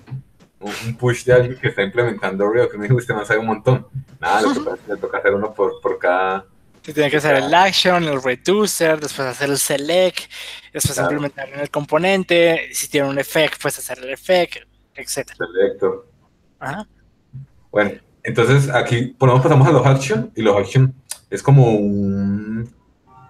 [0.60, 3.47] un push de alguien que está implementando Rio, que me dijo, este man sabe un
[3.47, 3.88] montón.
[4.19, 6.45] Nada, lo que pasa es que le toca hacer uno por, por cada...
[6.82, 10.19] Sí, tiene que hacer el action, el reducer, después hacer el select,
[10.73, 14.63] después implementar en el componente, si tiene un effect, pues hacer el effect,
[14.95, 15.30] etc.
[15.38, 16.08] Selector.
[17.71, 17.91] Bueno,
[18.23, 20.93] entonces aquí ponemos, pasamos a los action y los action
[21.30, 22.81] es como un...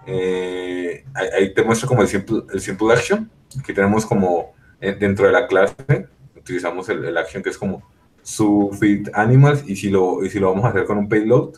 [0.06, 3.30] Eh, ahí te muestro como el simple, el simple action,
[3.64, 7.82] que tenemos como eh, dentro de la clase, utilizamos el, action que es como
[8.22, 11.54] su feed animals y si, lo, y si lo vamos a hacer con un payload,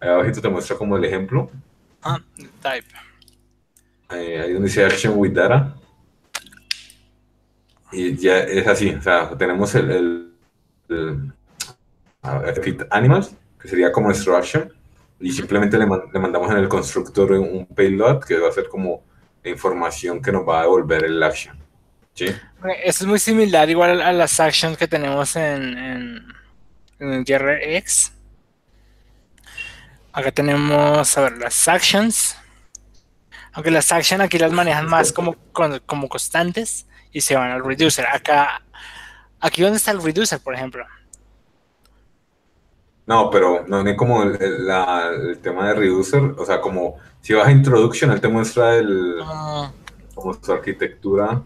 [0.00, 1.50] ahí abajo te muestra como el ejemplo.
[2.02, 2.20] Ah,
[2.62, 2.88] type.
[4.10, 5.74] Eh, ahí donde dice action with data.
[7.90, 10.34] Y ya es así, o sea, tenemos el
[12.62, 14.70] fit animals, que sería como nuestro action,
[15.20, 19.04] y simplemente le, mandamos en el constructor un payload que va a ser como
[19.42, 21.58] la información que nos va a devolver el action.
[22.14, 22.26] ¿Sí?
[22.84, 26.26] Eso es muy similar igual a las actions que tenemos en, en,
[26.98, 28.12] en GRX.
[30.12, 32.36] Acá tenemos, a ver, las actions.
[33.52, 38.06] Aunque las actions aquí las manejan más como, como constantes y se van al reducer.
[38.06, 38.62] Acá
[39.40, 40.84] Aquí dónde está el reducer, por ejemplo.
[43.08, 47.50] No, pero no es como el, tema de reducer, o sea, como si vas a
[47.50, 49.72] introduction, él te muestra el, ah.
[50.14, 51.42] como su arquitectura.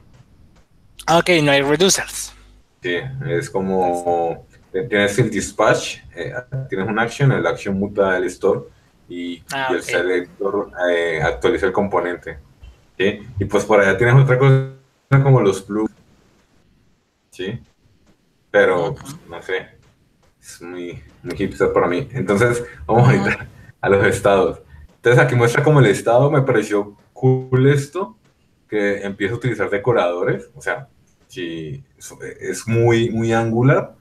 [1.06, 2.34] Ah, ok, no hay reducers.
[2.82, 2.96] Sí,
[3.28, 6.34] es como tienes el dispatch, eh,
[6.68, 8.62] tienes un action, el action muta el store
[9.08, 12.38] y, ah, el selector eh, actualiza el componente.
[12.98, 13.20] ¿sí?
[13.38, 14.72] Y pues por allá tienes otra cosa
[15.22, 15.92] como los plugs.
[17.30, 17.60] ¿sí?
[18.52, 19.66] pero pues, no sé,
[20.42, 22.08] es muy, muy hipster para mí.
[22.12, 23.48] Entonces, vamos a ir
[23.80, 24.60] a los estados.
[24.96, 28.16] Entonces, aquí muestra como el estado, me pareció cool esto,
[28.68, 30.88] que empieza a utilizar decoradores, o sea,
[31.28, 31.84] si
[32.40, 33.94] es muy, muy angular,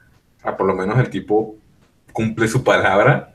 [0.57, 1.55] por lo menos el tipo
[2.11, 3.33] cumple su palabra.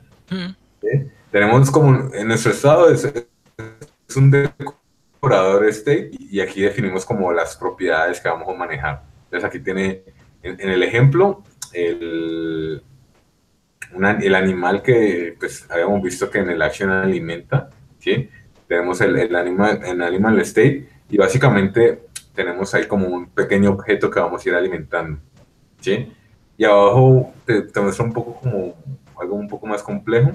[1.31, 7.55] Tenemos como en nuestro estado es, es un decorador este y aquí definimos como las
[7.55, 9.03] propiedades que vamos a manejar.
[9.25, 10.03] Entonces aquí tiene
[10.43, 11.43] en, el ejemplo,
[11.73, 12.83] el,
[14.21, 17.69] el animal que pues, habíamos visto que en el action alimenta,
[17.99, 18.29] ¿sí?
[18.67, 24.11] tenemos el, el, animal, el animal state y básicamente tenemos ahí como un pequeño objeto
[24.11, 25.19] que vamos a ir alimentando.
[25.79, 26.11] ¿sí?
[26.57, 28.75] Y abajo te, te muestra un poco como
[29.19, 30.31] algo un poco más complejo.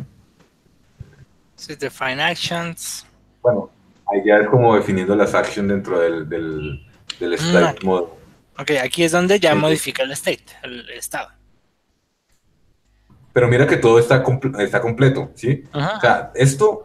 [1.56, 3.06] Sí, define actions.
[3.42, 3.70] Bueno,
[4.06, 6.86] ahí ya es como definiendo las actions dentro del, del,
[7.20, 7.86] del state mm.
[7.86, 8.08] mode.
[8.58, 11.28] Ok, aquí es donde ya modifica el state, el estado.
[13.32, 14.22] Pero mira que todo está,
[14.58, 15.64] está completo, ¿sí?
[15.72, 16.82] O sea, esto,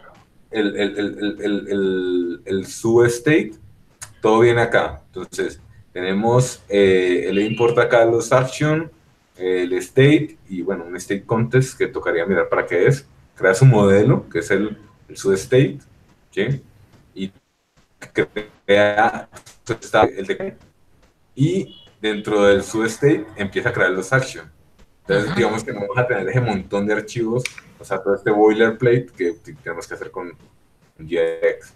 [0.49, 2.65] el, el, el,
[3.07, 3.51] state,
[4.21, 5.01] todo viene acá.
[5.07, 5.60] Entonces,
[5.91, 8.89] tenemos, eh, le importa acá los action,
[9.36, 13.05] el state y bueno, un state contest que tocaría mirar para qué es.
[13.36, 14.77] Creas un modelo, que es el,
[15.10, 15.79] el state,
[16.31, 16.63] ¿sí?
[17.13, 17.31] Y
[18.65, 19.29] crea
[20.15, 20.55] el de
[21.36, 24.47] y dentro del substate empieza a crear los actions.
[25.07, 27.43] Entonces, digamos que vamos a tener ese montón de archivos,
[27.79, 30.33] o sea, todo este boilerplate que tenemos que hacer con
[30.97, 31.73] GX.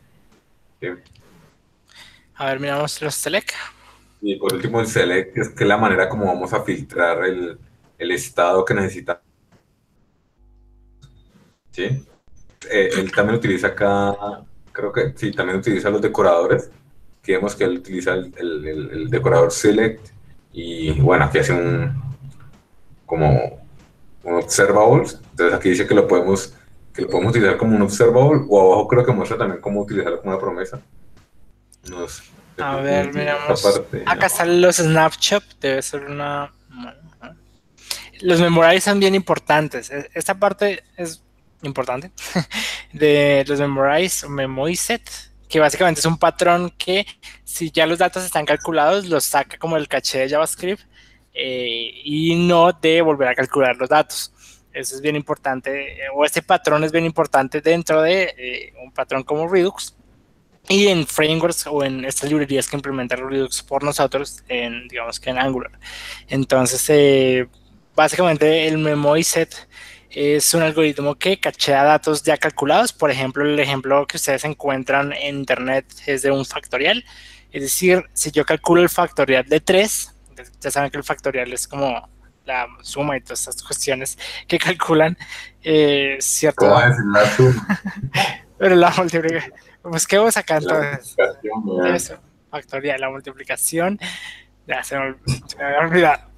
[2.36, 3.52] A ver, miramos los select.
[4.22, 7.58] Y por último, el select, que es, que la manera como vamos a filtrar el,
[7.98, 9.24] el estado que necesitamos.
[11.72, 12.06] ¿Sí?
[12.70, 16.70] Eh, él también utiliza acá creo que sí, también utiliza los decoradores,
[17.22, 20.08] que vemos que él utiliza el, decorador select
[20.54, 22.11] y bueno, aquí hace un
[23.12, 23.60] como
[24.24, 26.54] un observable, entonces aquí dice que lo podemos
[26.94, 30.22] que lo podemos utilizar como un observable o abajo creo que muestra también cómo utilizarlo
[30.22, 30.80] como una promesa.
[32.58, 33.66] A ver, miramos.
[34.06, 36.52] Acá están los snapshot, debe ser una
[38.22, 39.90] los memorize son bien importantes.
[39.90, 41.22] E, esta parte es
[41.64, 42.12] importante
[42.94, 45.02] de los memorize o memoiset,
[45.50, 47.06] que básicamente es un patrón que
[47.44, 50.84] si ya los datos están calculados, los saca como el caché de JavaScript
[51.34, 54.34] eh, y no de volver a calcular los datos.
[54.74, 58.92] Eso es bien importante, eh, o este patrón es bien importante dentro de eh, un
[58.92, 59.96] patrón como Redux
[60.70, 65.30] y en frameworks o en estas librerías que implementan Redux por nosotros, en, digamos que
[65.30, 65.72] en Angular.
[66.30, 67.48] Entonces,
[67.96, 69.68] básicamente el memoiset
[70.10, 72.94] es un algoritmo que cachea datos ya calculados.
[72.94, 77.04] Por ejemplo, el ejemplo que ustedes encuentran en internet es de un factorial.
[77.52, 80.16] Es decir, si yo calculo el factorial de 3,
[80.60, 82.10] ya saben que el factorial es como
[82.46, 85.18] la suma y todas estas cuestiones que calculan,
[85.64, 86.66] eh, ¿cierto?
[88.58, 89.54] Pero la multiplicación.
[89.82, 91.16] Pues, ¿qué vamos acá entonces?
[91.94, 94.00] Eso, factorial, la multiplicación.
[94.68, 95.16] Ya se me,
[95.48, 96.32] se me había olvidado.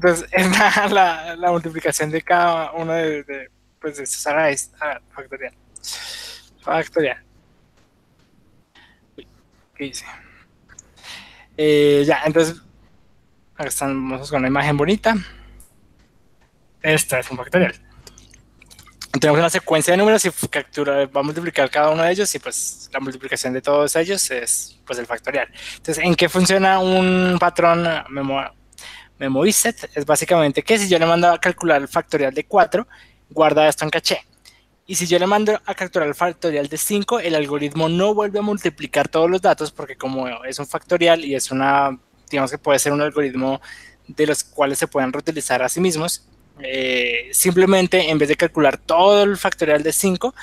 [0.00, 5.00] Pues es la, la, multiplicación de cada uno de, de pues de esos arrays ah,
[5.14, 5.54] factorial.
[6.60, 7.22] Factorial.
[9.74, 10.04] ¿Qué dice?
[11.56, 12.62] Eh, ya, entonces,
[13.58, 15.14] estamos con una imagen bonita.
[16.82, 17.74] Esta es un factorial.
[19.20, 22.40] Tenemos una secuencia de números y captura, va a multiplicar cada uno de ellos y
[22.40, 25.48] pues la multiplicación de todos ellos es pues el factorial.
[25.76, 28.52] Entonces, ¿en qué funciona un patrón memoria?
[29.18, 32.86] MemorySet es básicamente que si yo le mando a calcular el factorial de 4,
[33.30, 34.26] guarda esto en caché.
[34.86, 38.40] Y si yo le mando a calcular el factorial de 5, el algoritmo no vuelve
[38.40, 41.96] a multiplicar todos los datos porque como es un factorial y es una,
[42.34, 43.60] digamos que puede ser un algoritmo
[44.06, 46.26] de los cuales se pueden reutilizar a sí mismos,
[46.60, 50.34] eh, simplemente en vez de calcular todo el factorial de 5,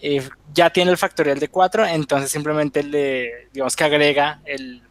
[0.00, 4.82] eh, ya tiene el factorial de 4, entonces simplemente le, digamos que agrega el,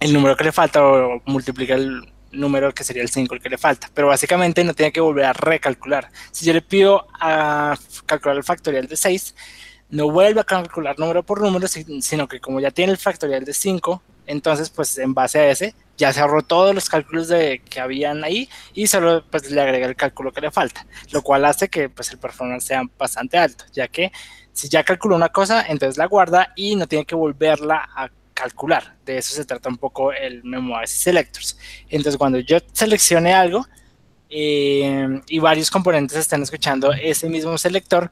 [0.00, 3.48] el número que le falta o multiplica el, número que sería el 5 el que
[3.48, 6.10] le falta, pero básicamente no tiene que volver a recalcular.
[6.30, 9.34] Si yo le pido a calcular el factorial de 6,
[9.90, 13.52] no vuelve a calcular número por número, sino que como ya tiene el factorial de
[13.52, 17.80] 5, entonces pues en base a ese ya se ahorró todos los cálculos de, que
[17.80, 21.68] habían ahí y solo pues le agrega el cálculo que le falta, lo cual hace
[21.68, 24.10] que pues el performance sea bastante alto, ya que
[24.52, 28.96] si ya calculó una cosa, entonces la guarda y no tiene que volverla a calcular.
[29.04, 31.58] De eso se trata un poco el Memoirs Selectors.
[31.88, 33.66] Entonces, cuando yo seleccione algo
[34.28, 38.10] eh, y varios componentes están escuchando ese mismo selector,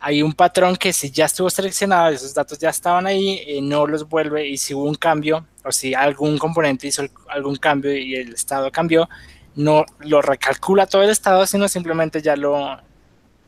[0.00, 3.86] hay un patrón que si ya estuvo seleccionado, esos datos ya estaban ahí, eh, no
[3.86, 8.14] los vuelve y si hubo un cambio o si algún componente hizo algún cambio y
[8.14, 9.08] el estado cambió,
[9.54, 12.78] no lo recalcula todo el estado, sino simplemente ya lo,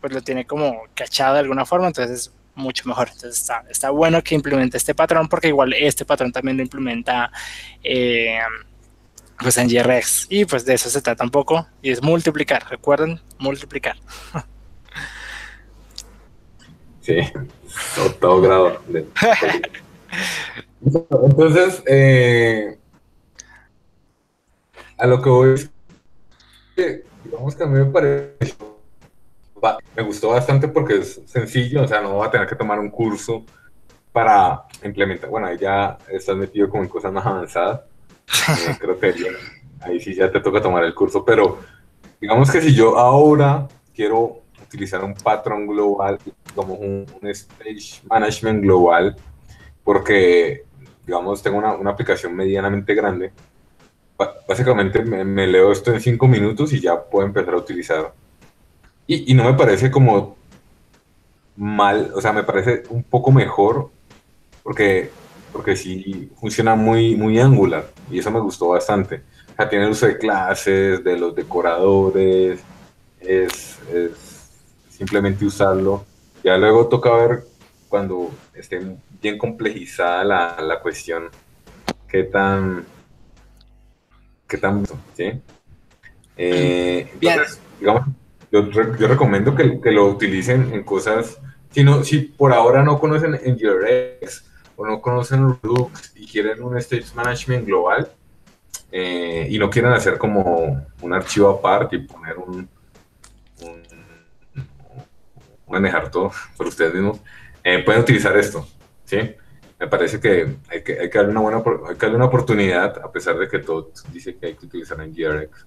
[0.00, 1.86] pues lo tiene como cachado de alguna forma.
[1.86, 3.08] Entonces mucho mejor.
[3.08, 7.30] Entonces está, está bueno que implemente este patrón porque igual este patrón también lo implementa
[7.82, 8.40] eh,
[9.38, 13.20] pues en JRX y pues de eso se trata un poco y es multiplicar, recuerden,
[13.38, 13.96] multiplicar.
[17.08, 17.20] Sí,
[18.20, 18.82] todo grado.
[21.24, 22.76] Entonces, eh,
[24.98, 25.70] a lo que voy es
[26.76, 28.36] que, digamos que a mí me parece
[29.96, 32.90] me gustó bastante porque es sencillo, o sea, no va a tener que tomar un
[32.90, 33.46] curso
[34.12, 35.30] para implementar.
[35.30, 37.80] Bueno, ahí ya estás metido como en cosas más avanzadas.
[38.50, 39.14] Eh, creo que
[39.80, 41.58] ahí sí ya te toca tomar el curso, pero
[42.20, 46.18] digamos que si yo ahora quiero utilizar un patrón global,
[46.54, 49.16] como un, stage management global,
[49.82, 50.64] porque,
[51.06, 53.32] digamos, tengo una, una aplicación medianamente grande,
[54.46, 58.12] básicamente me, me, leo esto en cinco minutos y ya puedo empezar a utilizar
[59.10, 60.36] y, no me parece como
[61.56, 63.90] mal, o sea, me parece un poco mejor
[64.62, 65.10] porque,
[65.50, 69.22] porque sí funciona muy, muy angular y eso me gustó bastante.
[69.50, 72.60] O sea, tiene el uso de clases, de los decoradores,
[73.18, 73.78] es,
[74.98, 76.04] simplemente usarlo.
[76.42, 77.44] Ya luego toca ver
[77.88, 78.80] cuando esté
[79.22, 81.28] bien complejizada la, la cuestión,
[82.08, 82.84] qué tan,
[84.46, 84.84] qué tan,
[85.14, 85.40] ¿sí?
[86.36, 88.08] Eh, entonces, digamos,
[88.50, 91.38] yo, yo recomiendo que, que, lo utilicen en cosas,
[91.70, 94.44] si, no, si por ahora no conocen NGRX
[94.76, 98.10] o no conocen Redux y quieren un Stage Management global
[98.90, 102.68] eh, y no quieren hacer como un archivo aparte y poner un,
[105.68, 107.20] manejar todo por ustedes mismos,
[107.64, 108.66] eh, pueden utilizar esto.
[109.04, 109.34] ¿sí?
[109.78, 112.98] Me parece que hay que, hay que darle una buena hay que darle una oportunidad,
[112.98, 115.66] a pesar de que todo dice que hay que utilizar en GRX.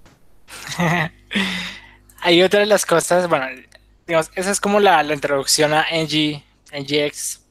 [2.22, 3.46] hay otra de las cosas, bueno,
[4.06, 6.44] digamos, esa es como la, la introducción a NG,
[6.74, 7.42] NGX,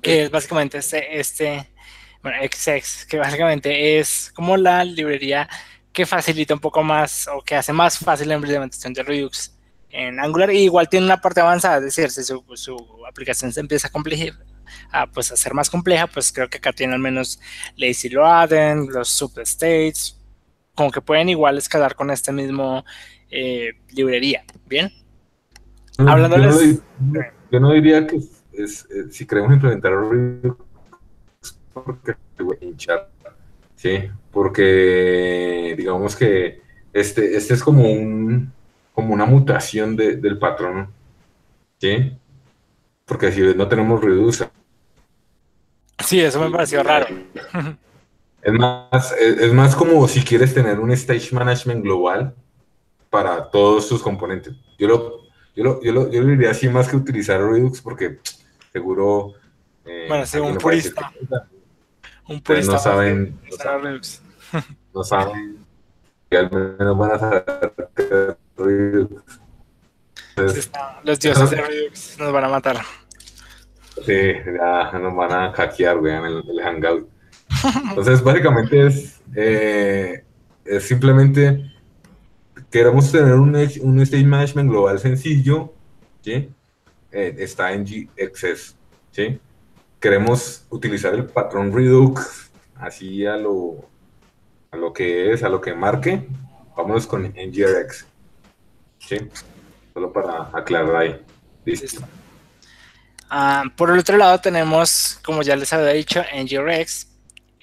[0.00, 1.68] que es básicamente este, este,
[2.22, 5.48] bueno, XX, que básicamente es como la librería
[5.92, 9.53] que facilita un poco más o que hace más fácil la implementación de Redux
[9.94, 12.76] en Angular y igual tiene una parte avanzada, es decir, si su, su
[13.08, 14.44] aplicación se empieza a complejizar,
[14.90, 17.40] a, pues, a ser más compleja, pues creo que acá tiene al menos
[17.76, 20.20] lazy loading, los substates,
[20.74, 22.84] como que pueden igual escalar con este mismo
[23.30, 24.90] eh, librería, ¿bien?
[25.98, 26.80] Hablándoles...
[27.52, 28.16] Yo no, diría que
[28.52, 29.92] es, eh, si queremos implementar
[31.72, 32.16] porque
[32.60, 33.10] hinchar,
[33.76, 34.10] ¿sí?
[34.32, 36.60] Porque digamos que
[36.92, 38.52] este, este es como un
[38.94, 40.88] como una mutación del patrón,
[41.78, 42.16] ¿sí?
[43.04, 44.48] Porque si no tenemos reduce.
[46.04, 47.06] Sí, eso me pareció raro.
[48.40, 52.34] Es más, es, más como si quieres tener un stage management global
[53.10, 54.54] para todos tus componentes.
[54.78, 55.22] Yo lo,
[55.56, 58.18] yo lo, yo lo, yo diría así más que utilizar Redux porque
[58.72, 59.32] seguro...
[59.86, 61.12] Eh, bueno, un purista.
[62.28, 62.72] un purista.
[62.72, 63.40] No saben,
[64.94, 65.58] no saben,
[66.30, 68.36] que al menos van a saber
[71.04, 72.80] los dioses de Redux nos van a matar.
[74.04, 77.08] Sí, ya nos van a hackear, en el, Hangout.
[77.88, 80.24] Entonces, básicamente es, eh,
[80.64, 81.74] es simplemente
[82.70, 85.72] queremos tener un, un state management global sencillo,
[86.22, 86.50] ¿sí?
[87.12, 88.74] Eh, está en GXS,
[89.12, 89.38] ¿sí?
[90.00, 93.76] Queremos utilizar el patrón Redux así a lo,
[94.72, 96.26] a lo que es, a lo que marque.
[96.76, 98.06] Vámonos con NGRX.
[99.06, 99.16] Sí,
[99.92, 101.20] solo para aclarar ahí.
[101.64, 102.02] Listo.
[103.30, 107.08] Ah, por el otro lado tenemos, como ya les había dicho, NGRX.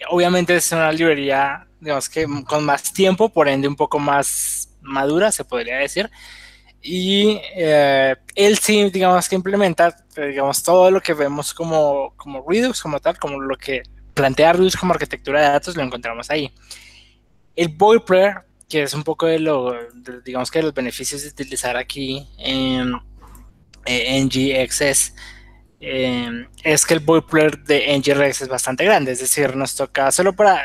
[0.09, 5.31] Obviamente es una librería, digamos que con más tiempo, por ende un poco más madura,
[5.31, 6.09] se podría decir.
[6.81, 12.81] Y eh, él sí, digamos que implementa, digamos, todo lo que vemos como, como Redux,
[12.81, 13.83] como tal, como lo que
[14.13, 16.51] plantea Redux como arquitectura de datos, lo encontramos ahí.
[17.55, 19.75] El boilerplate que es un poco de lo,
[20.23, 22.93] digamos que de los beneficios de utilizar aquí en,
[23.85, 25.13] en GXS,
[25.81, 30.33] em, es que el boilerplate de NGRX es bastante grande, es decir, nos toca solo
[30.33, 30.61] para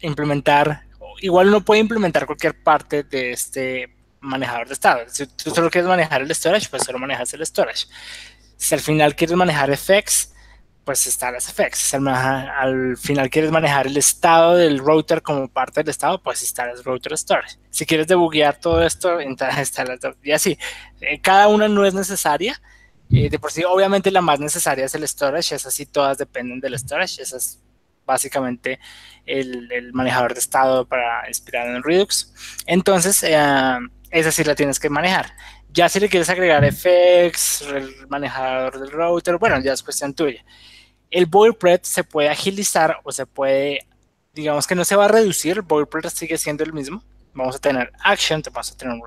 [0.00, 0.82] implementar,
[1.20, 5.00] igual uno puede implementar cualquier parte de este manejador de estado.
[5.08, 7.86] Si tú solo quieres manejar el storage, pues solo manejas el storage.
[8.56, 10.32] Si al final quieres manejar effects,
[10.86, 11.94] pues está las effects.
[11.94, 17.18] Al, final quieres manejar el estado del router como parte del estado, pues el router
[17.18, 17.58] storage.
[17.70, 20.56] Si quieres debuguear todo esto, la, y así.
[21.00, 22.62] Eh, cada una no es necesaria.
[23.10, 26.60] Eh, de por sí, obviamente la más necesaria es el storage, esas sí todas dependen
[26.60, 27.60] del storage, esa es
[28.04, 28.78] básicamente
[29.26, 32.32] el, manejador de estado para inspirar en Redux.
[32.64, 33.36] Entonces, eh,
[34.10, 35.32] esa sí la tienes que manejar.
[35.70, 40.44] Ya si le quieres agregar effects, el manejador del router, bueno, ya es cuestión tuya
[41.10, 43.86] el boilerplate se puede agilizar o se puede,
[44.34, 47.02] digamos que no se va a reducir, el boilerplate sigue siendo el mismo.
[47.34, 48.98] Vamos a tener action, vamos a tener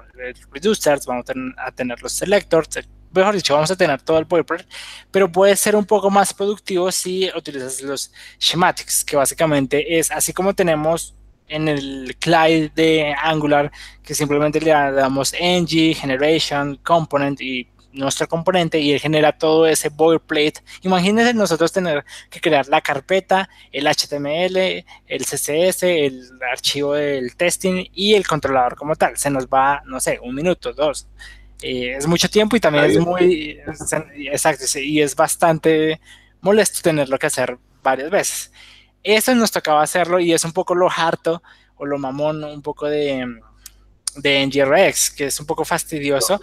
[0.51, 1.25] reducers, vamos
[1.57, 2.69] a tener, los selectors,
[3.11, 4.67] mejor dicho, vamos a tener todo el boilerplate,
[5.09, 10.31] pero puede ser un poco más productivo si utilizas los schematics, que básicamente es así
[10.31, 11.15] como tenemos
[11.47, 13.71] en el client de Angular,
[14.03, 19.89] que simplemente le damos ng, generation, component y nuestro componente y él genera todo ese
[19.89, 20.61] boilerplate.
[20.81, 27.85] Imagínense nosotros tener que crear la carpeta, el HTML, el CSS, el archivo del testing
[27.93, 29.17] y el controlador como tal.
[29.17, 31.07] Se nos va, no sé, un minuto, dos.
[31.61, 33.59] Eh, es mucho tiempo y también es muy,
[34.31, 35.99] exacto, y es bastante
[36.41, 38.51] molesto tenerlo que hacer varias veces.
[39.03, 41.41] Eso nos tocaba hacerlo y es un poco lo harto
[41.75, 43.25] o lo mamón, un poco de,
[44.15, 46.39] de NGRX, que es un poco fastidioso.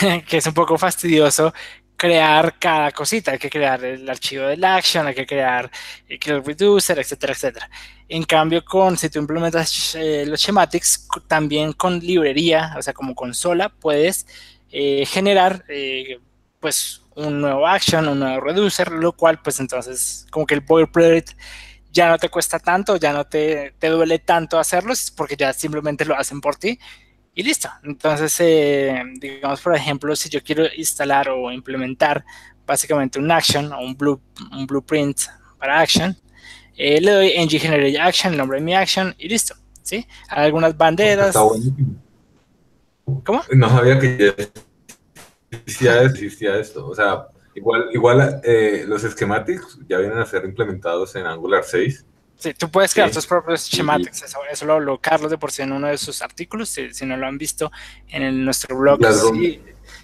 [0.28, 1.52] que es un poco fastidioso
[1.96, 5.70] crear cada cosita, hay que crear el archivo del action, hay que crear
[6.08, 7.70] el reducer, etcétera, etcétera.
[8.08, 13.14] En cambio, con si tú implementas eh, los schematics, también con librería, o sea, como
[13.14, 14.26] consola, puedes
[14.70, 16.20] eh, generar eh,
[16.60, 21.34] pues un nuevo action, un nuevo reducer, lo cual pues entonces como que el boilerplate
[21.90, 26.04] ya no te cuesta tanto, ya no te, te duele tanto hacerlo, porque ya simplemente
[26.04, 26.78] lo hacen por ti
[27.36, 27.68] y listo.
[27.84, 32.24] Entonces, eh, digamos, por ejemplo, si yo quiero instalar o implementar
[32.66, 34.20] básicamente un action o un, blue,
[34.50, 35.20] un blueprint
[35.58, 36.16] para action,
[36.76, 39.54] eh, le doy ng generate action, el nombre de mi action y listo.
[39.82, 40.04] ¿sí?
[40.28, 41.36] Algunas banderas.
[43.22, 43.44] ¿Cómo?
[43.52, 44.44] No sabía que ya
[45.50, 46.88] existía, existía esto.
[46.88, 52.04] O sea, Igual, igual eh, los schematics ya vienen a ser implementados en Angular 6.
[52.38, 54.22] Sí, tú puedes crear tus propios schematics.
[54.22, 56.68] Eso, eso lo habló Carlos de por sí en uno de sus artículos.
[56.68, 57.70] Si, si no lo han visto
[58.08, 59.00] en nuestro blog.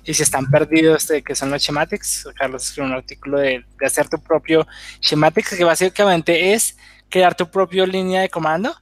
[0.04, 3.86] Y si están perdidos de que son los schematics, Carlos escribió un artículo de, de,
[3.86, 4.66] hacer tu propio
[5.00, 6.76] schematics, que básicamente es
[7.08, 8.74] crear tu propia línea de comando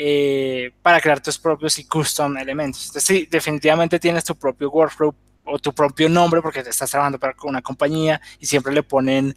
[0.00, 2.86] eh, para crear tus propios y custom elementos.
[2.86, 5.12] Entonces, sí, definitivamente tienes tu propio workflow
[5.44, 9.34] o tu propio nombre porque te estás trabajando para una compañía y siempre le ponen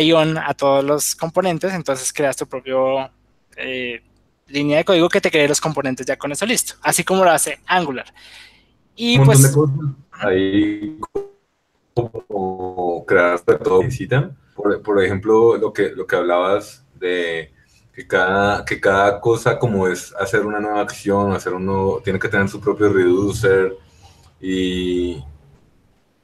[0.00, 3.10] Ion a todos los componentes, entonces creas tu propio
[3.56, 4.02] eh,
[4.48, 7.30] línea de código que te cree los componentes ya con eso listo, así como lo
[7.30, 8.06] hace Angular.
[8.96, 9.56] Y pues...
[10.12, 10.98] Ahí
[11.94, 14.36] como crear todo que necesitan.
[14.54, 17.52] Por, por, ejemplo, lo que, lo que hablabas de
[17.92, 22.28] que cada, que cada cosa como es hacer una nueva acción, hacer uno, tiene que
[22.28, 23.76] tener su propio reducer,
[24.42, 25.22] y,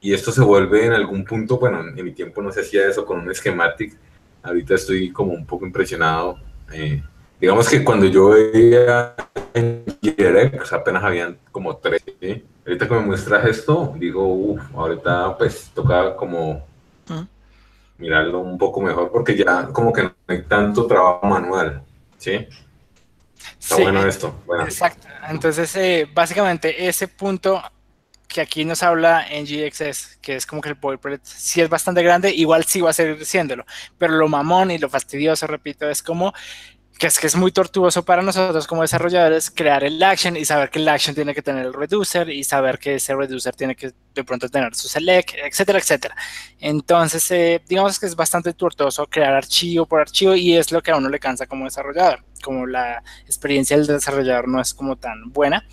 [0.01, 3.05] y esto se vuelve en algún punto, bueno, en mi tiempo no se hacía eso
[3.05, 3.97] con un schematic,
[4.43, 6.37] ahorita estoy como un poco impresionado.
[6.71, 7.03] Eh,
[7.39, 9.15] digamos que cuando yo veía
[9.53, 12.03] en Jerex apenas habían como tres.
[12.65, 16.67] Ahorita que me muestras esto, digo, uff, ahorita pues toca como
[17.97, 21.81] mirarlo un poco mejor porque ya como que no hay tanto trabajo manual,
[22.17, 22.47] ¿sí?
[23.59, 24.33] Está bueno esto.
[24.45, 24.63] Bueno.
[24.63, 25.07] Exacto.
[25.29, 27.61] Entonces, eh, básicamente ese punto
[28.29, 32.03] que aquí nos habla en GXS, que es como que el boilerplate sí es bastante
[32.03, 33.65] grande, igual sí va a seguir siéndolo,
[33.97, 36.33] pero lo mamón y lo fastidioso, repito, es como
[36.99, 40.69] que es que es muy tortuoso para nosotros como desarrolladores crear el action y saber
[40.69, 43.93] que el action tiene que tener el reducer y saber que ese reducer tiene que
[44.13, 46.15] de pronto tener su select, etcétera, etcétera.
[46.59, 50.91] Entonces, eh, digamos que es bastante tortuoso crear archivo por archivo y es lo que
[50.91, 55.31] a uno le cansa como desarrollador, como la experiencia del desarrollador no es como tan
[55.31, 55.65] buena.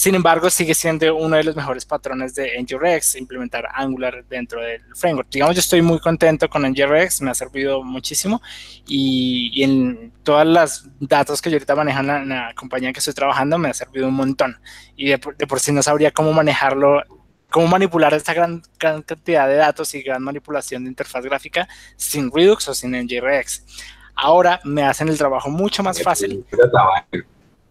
[0.00, 4.80] Sin embargo, sigue siendo uno de los mejores patrones de NGRX implementar Angular dentro del
[4.94, 5.28] framework.
[5.28, 8.40] Digamos, yo estoy muy contento con NGRX, me ha servido muchísimo
[8.86, 13.12] y, en todas las datos que yo ahorita manejo en la, compañía en que estoy
[13.12, 14.58] trabajando me ha servido un montón.
[14.96, 17.02] Y de, por sí no sabría cómo manejarlo
[17.50, 22.32] cómo manipular esta gran, gran, cantidad de datos y gran manipulación de interfaz gráfica sin
[22.32, 23.66] Redux o sin NGRX.
[24.14, 26.42] Ahora me hacen el trabajo mucho más fácil.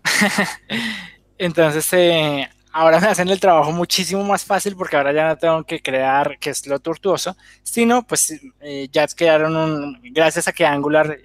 [1.40, 5.64] Entonces, eh, ahora me hacen el trabajo muchísimo más fácil porque ahora ya no tengo
[5.64, 10.66] que crear, que es lo tortuoso, sino pues eh, ya crearon un, gracias a que
[10.66, 11.18] Angular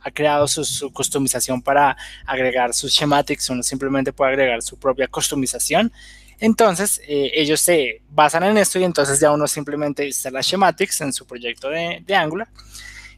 [0.00, 5.92] ha creado su, customización para agregar sus schematics, uno simplemente puede agregar su propia customización.
[6.38, 11.12] Entonces, eh, ellos se basan en esto y entonces ya uno simplemente instala schematics en
[11.12, 12.48] su proyecto de, de Angular.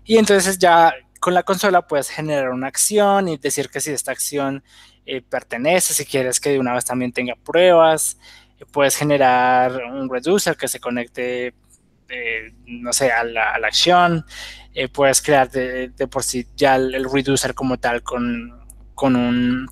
[0.04, 0.92] Y entonces ya
[1.28, 4.64] con la consola puedes generar una acción y decir que si esta acción
[5.04, 8.16] eh, pertenece, si quieres que de una vez también tenga pruebas,
[8.58, 11.48] eh, puedes generar un reducer que se conecte,
[12.08, 14.24] eh, no sé, a la, acción,
[14.94, 19.68] puedes crear de, por sí ya el, reducer como tal con, con, un,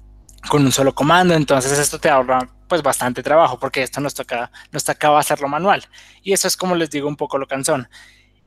[0.50, 4.50] con un solo comando, entonces esto te ahorra pues bastante trabajo porque esto nos toca,
[4.72, 5.82] nos tocaba hacerlo manual
[6.22, 7.88] y eso es como les digo un poco lo cansón.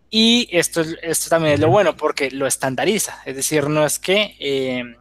[0.10, 4.96] Y esto, esto también es lo bueno porque lo estandariza, es decir, no es que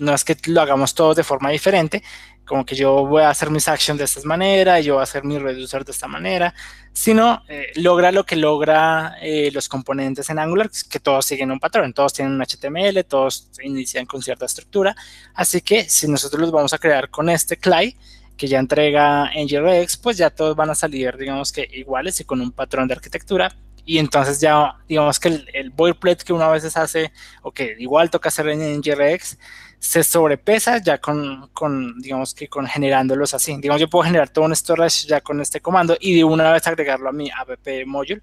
[0.00, 2.02] no es que lo hagamos todos de forma diferente,
[2.44, 5.24] como que yo voy a hacer mis actions de esta manera, yo voy a hacer
[5.24, 6.52] mi reducer de esta manera,
[6.92, 11.60] sino eh, logra lo que logra eh, los componentes en Angular, que todos siguen un
[11.60, 14.96] patrón, todos tienen un HTML, todos inician con cierta estructura,
[15.34, 17.96] así que si nosotros los vamos a crear con este CLI,
[18.36, 22.40] que ya entrega NGRX, pues ya todos van a salir, digamos que iguales y con
[22.40, 23.54] un patrón de arquitectura,
[23.84, 27.12] y entonces ya, digamos que el, el boilerplate que uno a veces hace,
[27.42, 29.38] o que igual toca hacer en NGRX,
[29.80, 33.56] se sobrepesa ya con, con, digamos que con generándolos así.
[33.56, 36.66] Digamos, yo puedo generar todo un storage ya con este comando y de una vez
[36.66, 37.48] agregarlo a mi app
[37.86, 38.20] module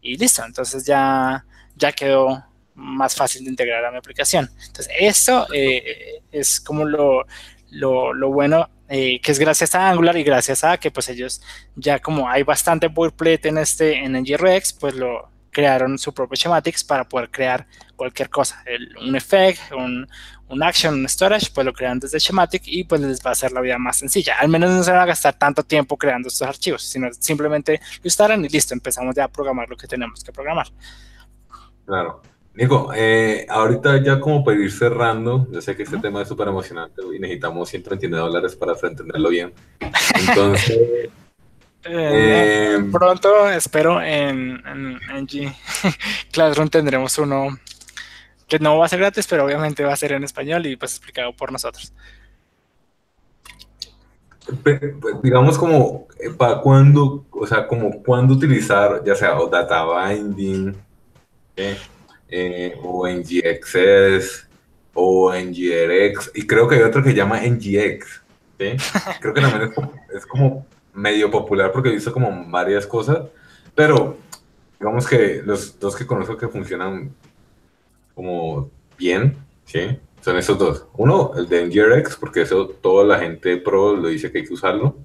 [0.00, 0.44] y listo.
[0.44, 1.44] Entonces ya,
[1.74, 2.44] ya quedó
[2.74, 4.48] más fácil de integrar a mi aplicación.
[4.66, 7.26] Entonces, eso eh, es como lo,
[7.70, 11.40] lo, lo bueno eh, que es gracias a Angular y gracias a que pues ellos
[11.76, 16.82] ya como hay bastante boilerplate en este en NGRX, pues lo crearon su propio schematics
[16.82, 18.64] para poder crear cualquier cosa,
[19.00, 20.08] un effect, un,
[20.48, 23.52] un action, un storage, pues lo crean desde Schematic y pues les va a hacer
[23.52, 24.36] la vida más sencilla.
[24.40, 28.04] Al menos no se van a gastar tanto tiempo creando estos archivos, sino simplemente lo
[28.04, 30.66] instalan y listo, empezamos ya a programar lo que tenemos que programar.
[31.86, 32.22] Claro.
[32.54, 36.48] Nico, eh, ahorita ya como para ir cerrando, yo sé que este tema es súper
[36.48, 39.52] emocionante y necesitamos 129 dólares para entenderlo bien.
[40.28, 41.10] Entonces...
[41.82, 45.50] Eh, eh, pronto, espero, en, en, en G
[46.30, 47.58] Classroom tendremos uno
[48.46, 50.92] que no va a ser gratis, pero obviamente va a ser en español y pues
[50.92, 51.94] explicado por nosotros.
[55.22, 60.76] digamos como para cuándo, o sea, como cuándo utilizar, ya sea o data binding,
[61.56, 61.78] eh,
[62.82, 64.48] o NGXS,
[64.94, 68.20] o NGRX, y creo que hay otro que se llama NGX,
[69.20, 69.72] Creo que también
[70.14, 73.20] es, como medio popular porque he visto como varias cosas,
[73.74, 74.18] pero
[74.78, 77.14] digamos que los dos que conozco que funcionan
[78.14, 79.98] como bien, ¿sí?
[80.20, 80.86] Son esos dos.
[80.94, 84.52] Uno, el de NGRX, porque eso toda la gente pro lo dice que hay que
[84.52, 84.98] usarlo.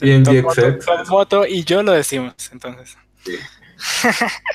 [0.00, 0.84] y NGXX.
[1.06, 2.96] Foto y yo lo decimos, entonces.
[3.24, 3.36] Sí.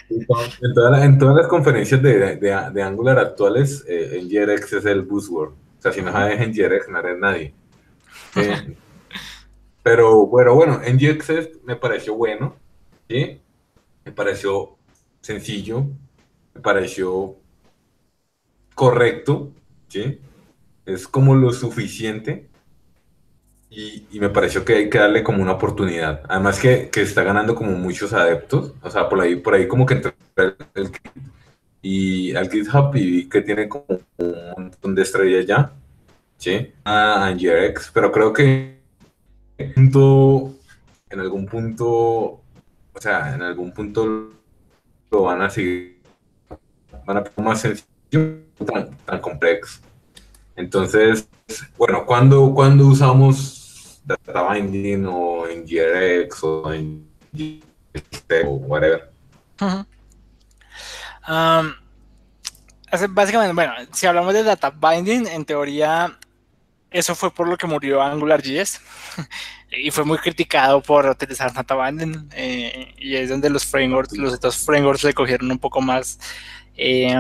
[0.09, 5.51] En, todas las conferencias de, de, Angular actuales, eh, NGRX es el buzzword.
[5.51, 7.53] O sea, si no sabes NGRX, no eres nadie.
[8.36, 8.75] Eh,
[9.84, 12.55] pero bueno, bueno, NGXX me pareció bueno,
[13.09, 13.41] ¿sí?
[14.05, 14.78] Me pareció
[15.21, 15.86] sencillo,
[16.53, 17.36] me pareció
[18.75, 19.51] correcto,
[19.88, 20.21] ¿sí?
[20.86, 22.49] Es como lo suficiente
[23.78, 26.23] y, me pareció que hay que darle como una oportunidad.
[26.28, 29.93] Además que, está ganando como muchos adeptos, o sea, por ahí, por ahí como que
[29.93, 30.13] entré
[30.73, 30.91] el,
[31.84, 33.86] y al GitHub y vi que tiene como
[34.17, 35.71] un montón de estrellas ya,
[36.38, 36.73] ¿sí?
[36.84, 38.80] A NGRX, pero creo que
[39.59, 42.41] en algún punto, o
[42.99, 44.32] sea, en algún punto
[45.11, 46.01] lo van a seguir,
[47.05, 49.21] van a poner más sencillo tan, tan.
[50.55, 51.30] Entonces,
[51.78, 53.66] bueno, cuando, cuando usamos
[54.08, 57.05] data binding o en GRX o en
[58.45, 59.12] o whatever.
[63.10, 66.18] básicamente, bueno, si hablamos de data binding, en teoría
[66.89, 68.82] eso fue por lo que murió AngularJS
[69.72, 74.34] y fue muy criticado por utilizar data binding eh, y es donde los frameworks, los
[74.34, 76.18] otros frameworks le cogieron un poco más
[76.78, 77.14] eh,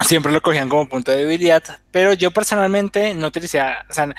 [0.00, 4.14] siempre lo cogían como punto de debilidad, pero yo personalmente no utilizaría, o sea,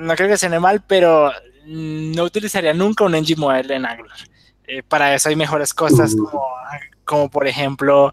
[0.00, 1.32] no creo que suene mal, pero
[1.66, 4.18] no utilizaría nunca un ng model en Angular.
[4.66, 6.44] Eh, para eso hay mejores cosas como,
[7.04, 8.12] como por ejemplo,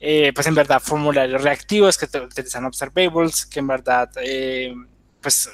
[0.00, 4.74] eh, pues en verdad formularios reactivos que utilizan observables, que en verdad, eh,
[5.20, 5.50] pues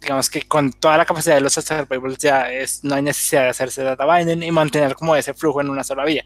[0.00, 3.48] digamos que con toda la capacidad de los observables ya es, no hay necesidad de
[3.50, 6.24] hacerse data binding y mantener como ese flujo en una sola vía.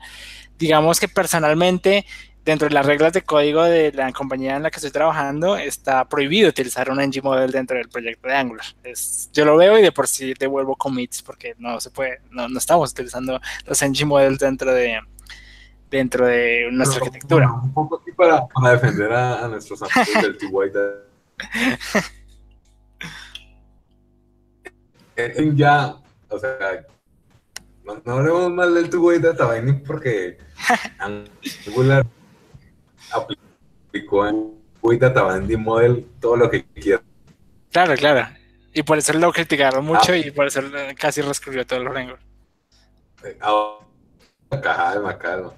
[0.57, 2.07] Digamos que personalmente
[2.49, 6.09] dentro de las reglas de código de la compañía en la que estoy trabajando, está
[6.09, 8.65] prohibido utilizar un ng model dentro del proyecto de Angular.
[8.83, 12.49] Es, yo lo veo y de por sí devuelvo commits porque no se puede, no,
[12.49, 14.99] no estamos utilizando los ng models dentro de
[15.91, 17.53] dentro de nuestra arquitectura.
[17.53, 20.79] un poco así para, para defender a, nuestros amigos del T-White.
[25.55, 25.97] ya,
[26.31, 26.87] o sea,
[27.85, 30.39] no, no hablemos mal del Two-Way Data Binding porque
[30.99, 32.07] Angular
[33.13, 37.03] aplicó en Wii Data Model todo lo que quiera.
[37.71, 38.35] Claro, claro.
[38.73, 40.17] Y por eso lo criticaron mucho ah.
[40.17, 40.61] y por eso
[40.99, 42.21] casi reescribió todo el framework.
[43.25, 43.85] Eh, ahora,
[44.63, 45.53] calma, calma.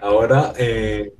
[0.00, 1.12] Ahora, eh,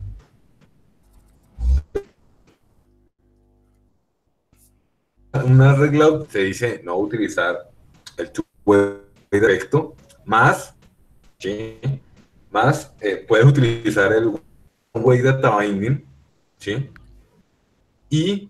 [5.33, 7.71] una regla se dice no utilizar
[8.17, 8.31] el
[8.65, 10.75] web directo, más,
[11.39, 11.79] ¿sí?
[12.51, 14.41] más eh, puedes utilizar el
[14.95, 16.05] way data binding,
[16.59, 16.91] ¿sí?
[18.09, 18.49] Y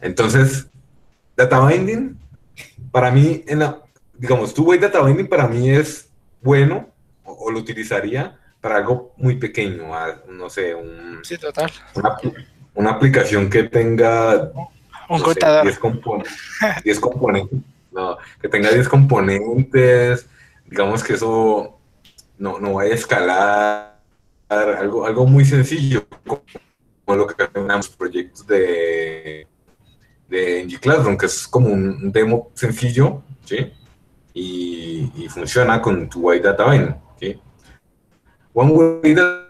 [0.00, 0.68] entonces,
[1.36, 2.18] data binding,
[2.90, 3.82] para mí, en la,
[4.14, 6.10] digamos, tu way data binding para mí es
[6.42, 6.88] bueno,
[7.24, 9.90] o, lo utilizaría para algo muy pequeño,
[10.28, 11.70] no sé, un, sí, total.
[11.94, 12.16] Una,
[12.74, 14.50] una aplicación que tenga
[15.16, 15.64] un contador.
[15.64, 15.78] 10
[17.00, 17.58] componentes.
[17.92, 20.26] No, que tenga 10 componentes.
[20.66, 21.78] Digamos que eso
[22.38, 24.00] no, no vaya a escalar.
[24.48, 29.46] Algo, algo muy sencillo, como lo que tenemos proyectos de,
[30.28, 33.72] de NG Classroom, que es como un demo sencillo, ¿sí?
[34.34, 37.40] Y, y funciona con tu White Data Binding, ¿sí?
[38.52, 39.46] One Way Data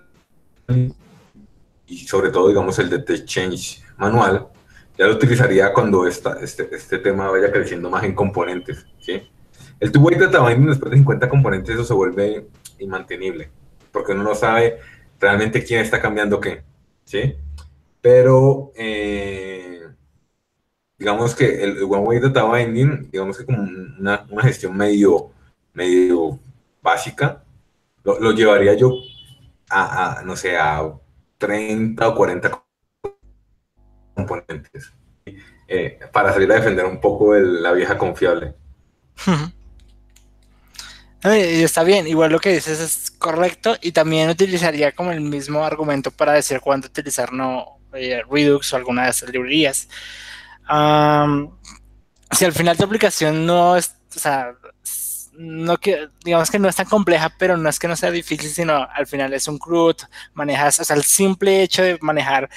[1.87, 4.47] y sobre todo, digamos, el de Change manual,
[5.01, 9.23] ya lo utilizaría cuando esta, este, este tema vaya creciendo más en componentes, ¿sí?
[9.81, 12.49] El two-way data binding después de 50 componentes eso se vuelve
[12.79, 13.49] inmantenible,
[13.93, 14.79] porque uno no sabe
[15.19, 16.65] realmente quién está cambiando qué,
[17.05, 17.35] ¿sí?
[18.03, 19.81] Pero, eh,
[20.99, 25.31] digamos que el, one-way data binding, digamos que como una, una gestión medio,
[25.73, 26.39] medio
[26.83, 27.43] básica,
[28.05, 28.93] lo, lo llevaría yo
[29.71, 30.93] a, a, no sé, a
[31.39, 32.70] 30 o 40
[34.27, 34.93] componentes
[35.69, 38.55] eh, para salir a defender un poco la vieja confiable.
[41.23, 46.11] Está bien, igual lo que dices es correcto y también utilizaría como el mismo argumento
[46.11, 49.89] para decir cuándo utilizar no eh, Redux o alguna de esas librerías.
[52.33, 53.95] si al final tu aplicación no es,
[56.25, 59.07] digamos que no es tan compleja, pero no es que no sea difícil, sino al
[59.07, 59.97] final es un CRUD,
[60.35, 62.49] manejas, o sea, el simple hecho de manejar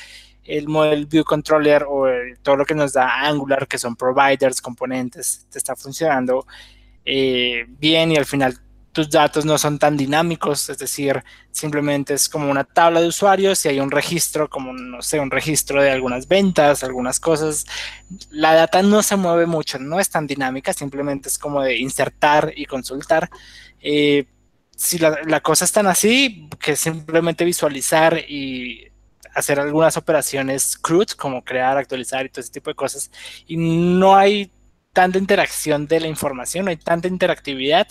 [0.46, 2.06] el model view controller o
[2.42, 6.46] todo lo que nos da Angular, que son providers, componentes, te está funcionando
[7.06, 8.60] eh, bien y al final
[8.94, 13.66] tus datos no son tan dinámicos, es decir, simplemente es como una tabla de usuarios
[13.66, 17.66] y hay un registro, como no sé, un registro de algunas ventas, algunas cosas.
[18.30, 22.54] La data no se mueve mucho, no es tan dinámica, simplemente es como de insertar
[22.56, 23.32] y consultar.
[23.82, 24.28] Eh,
[24.76, 28.93] si la, la, cosa es tan así, que simplemente visualizar y
[29.34, 33.12] hacer algunas operaciones CRUD, como crear, actualizar y todo ese tipo de cosas,
[33.48, 34.52] y no hay
[34.94, 37.88] tanta interacción de la información, no hay tanta interactividad,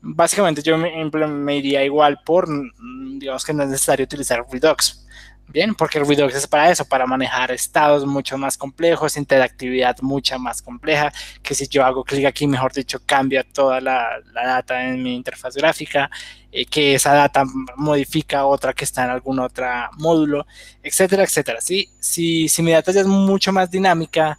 [0.00, 5.04] básicamente yo me, iría igual por, mm, digamos que no es necesario utilizar Redux.
[5.50, 10.60] Bien, porque Redux es para eso, para manejar estados mucho más complejos, interactividad mucha más
[10.60, 11.10] compleja,
[11.42, 15.54] que si yo hago clic aquí, mejor dicho, cambia toda la, data en mi interfaz
[15.54, 16.10] gráfica,
[16.52, 17.44] eh, que esa data
[17.76, 20.46] modifica otra que está en algún otro módulo,
[20.82, 21.62] etcétera, etcétera.
[21.62, 21.88] ¿sí?
[21.98, 24.36] Si, si mi data ya es mucho más dinámica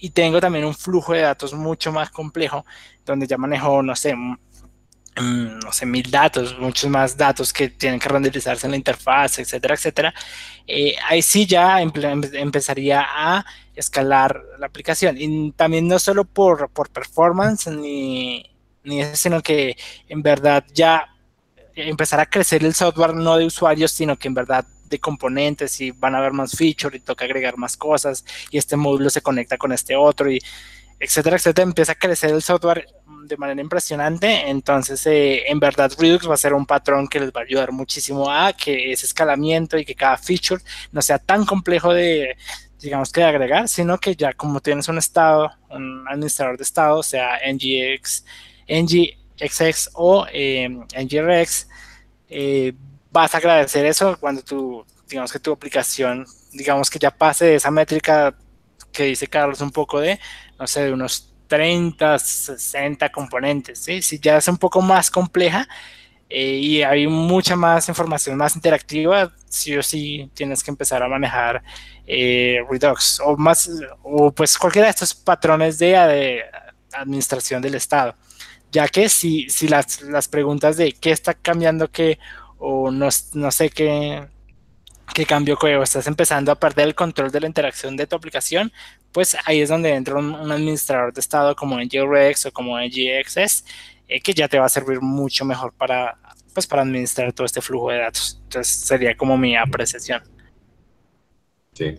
[0.00, 2.66] y tengo también un flujo de datos mucho más complejo,
[3.06, 4.14] donde ya manejo, no sé,
[5.16, 9.74] no sé, mil datos, muchos más datos que tienen que renderizarse en la interfaz, etcétera,
[9.74, 10.14] etcétera,
[10.66, 13.44] eh, ahí sí ya empezaría a
[13.76, 15.16] escalar la aplicación.
[15.18, 18.50] Y también no solo por, por performance ni,
[18.82, 19.76] ni eso, sino que
[20.08, 21.08] en verdad ya
[21.76, 25.90] empezar a crecer el software no de usuarios, sino que en verdad de componentes y
[25.90, 29.56] van a haber más features y toca agregar más cosas y este módulo se conecta
[29.56, 30.40] con este otro y
[31.00, 32.86] etcétera, etcétera, empieza a crecer el software
[33.24, 34.48] de manera impresionante.
[34.48, 37.72] Entonces, eh, en verdad, Redux va a ser un patrón que les va a ayudar
[37.72, 40.62] muchísimo a que ese escalamiento y que cada feature
[40.92, 42.36] no sea tan complejo de,
[42.80, 47.02] digamos que de agregar, sino que ya como tienes un estado, un administrador de estado,
[47.02, 48.24] sea NGX,
[48.68, 51.68] NGXX o eh, NGRX,
[52.28, 52.72] eh,
[53.10, 57.54] vas a agradecer eso cuando tu, digamos que tu aplicación, digamos que ya pase de
[57.56, 58.36] esa métrica
[58.92, 60.20] que dice Carlos un poco de,
[60.58, 63.78] no sé, de unos 30, 60 componentes.
[63.78, 64.02] ¿sí?
[64.02, 65.68] Si ya es un poco más compleja
[66.28, 71.08] eh, y hay mucha más información más interactiva, sí o sí tienes que empezar a
[71.08, 71.62] manejar
[72.06, 73.70] eh, Redux o más,
[74.02, 76.42] o pues cualquiera de estos patrones de,
[76.92, 78.14] administración del Estado.
[78.70, 82.18] Ya que si, si las, las, preguntas de qué está cambiando qué
[82.58, 84.28] o no, no sé qué,
[85.12, 88.72] qué cambio que estás empezando a perder el control de la interacción de tu aplicación,
[89.14, 93.64] pues ahí es donde entra un, administrador de estado como NGRX o como NGXS,
[94.08, 96.18] eh, que ya te va a servir mucho mejor para,
[96.52, 98.40] pues, para administrar todo este flujo de datos.
[98.42, 100.20] Entonces sería como mi apreciación.
[101.74, 101.94] Sí.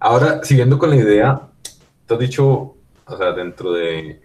[0.00, 1.40] Ahora, siguiendo con la idea,
[2.04, 2.48] te has dicho,
[3.04, 4.20] o sea, dentro de,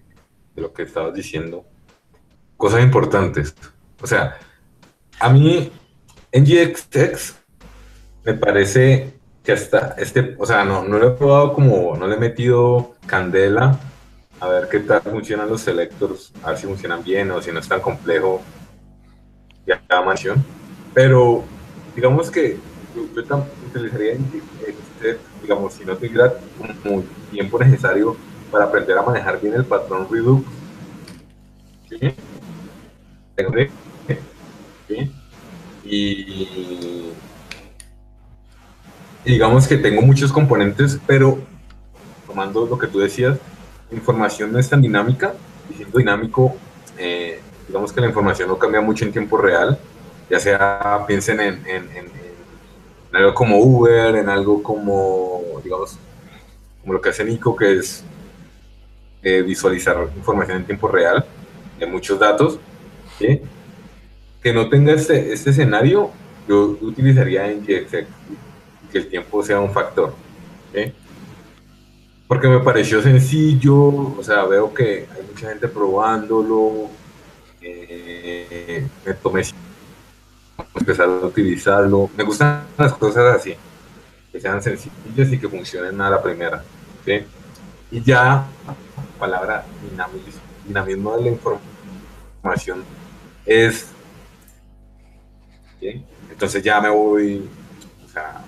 [0.55, 1.63] lo que estabas diciendo,
[2.57, 3.55] cosas importantes.
[4.01, 4.39] O sea,
[5.19, 5.71] a mí
[6.33, 7.35] NGXX
[8.23, 9.13] me parece
[9.43, 12.95] que hasta este, o sea, no, no lo he probado como, no le he metido
[13.05, 13.79] candela
[14.39, 17.59] a ver qué tal funcionan los selectors, a ver si funcionan bien o si no
[17.59, 18.41] es tan complejo
[19.65, 20.43] ya cada mansión.
[20.93, 21.43] Pero
[21.95, 22.57] digamos que
[22.95, 26.33] yo, yo utilizaría este, digamos, si no tuviera
[26.83, 28.17] como tiempo necesario
[28.51, 30.45] para aprender a manejar bien el patrón Redux.
[31.89, 32.15] ¿Sí?
[34.87, 35.11] ¿Sí?
[35.83, 37.11] Y
[39.25, 41.39] digamos que tengo muchos componentes, pero
[42.25, 43.37] tomando lo que tú decías,
[43.89, 45.33] la información no es tan dinámica,
[45.69, 46.55] y siendo dinámico,
[46.97, 49.77] eh, digamos que la información no cambia mucho en tiempo real,
[50.29, 52.21] ya sea piensen en, en,
[53.13, 55.97] algo como Uber, en algo como, digamos,
[56.79, 58.05] como lo que hace Nico, que es
[59.21, 61.25] eh, visualizar información en tiempo real
[61.77, 62.57] de muchos datos,
[63.19, 66.09] que no tenga este, este escenario,
[66.47, 68.07] yo utilizaría NGX
[68.91, 70.13] que el tiempo sea un factor.
[72.27, 73.77] Porque me pareció sencillo,
[74.17, 76.89] o sea, veo que hay mucha gente probándolo,
[77.61, 79.43] eh, me tomé
[80.75, 82.09] empezar a utilizarlo.
[82.15, 83.55] Me gustan las cosas así,
[84.31, 86.63] que sean sencillas y que funcionen a la primera.
[87.91, 88.47] Y ya,
[89.19, 92.83] palabra dinamismo, dinamismo de la información
[93.45, 93.87] es.
[96.29, 97.49] Entonces ya me voy,
[98.05, 98.41] o sea,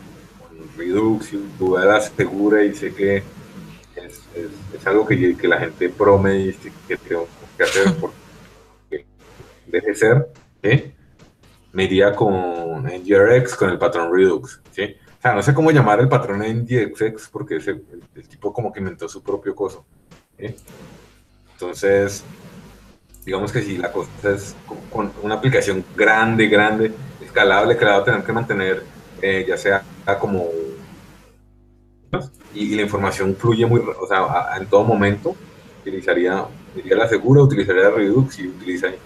[0.77, 1.39] Redux y
[1.85, 3.17] la segura y sé que
[3.95, 4.21] es,
[4.75, 6.53] es, algo que, que, la gente prome y
[6.87, 9.05] que tengo que hacer porque
[9.67, 10.27] deje ser,
[11.71, 14.61] me iría con NGRX con el patrón Redux.
[14.71, 14.95] ¿sí?
[15.19, 17.81] O sea, no sé cómo llamar el patrón NGRX porque ese,
[18.15, 19.85] el, tipo como que inventó su propio coso.
[21.53, 22.23] Entonces,
[23.25, 24.55] digamos que si la cosa es
[24.91, 28.83] con una aplicación grande, grande, escalable, que la va a tener que mantener,
[29.23, 29.81] eh, ya sea
[30.19, 30.49] como...
[32.53, 35.35] Y, la información fluye muy, o sea, en todo momento,
[35.81, 36.45] utilizaría,
[36.75, 38.99] diría la segura, utilizaría Redux y utilizaría,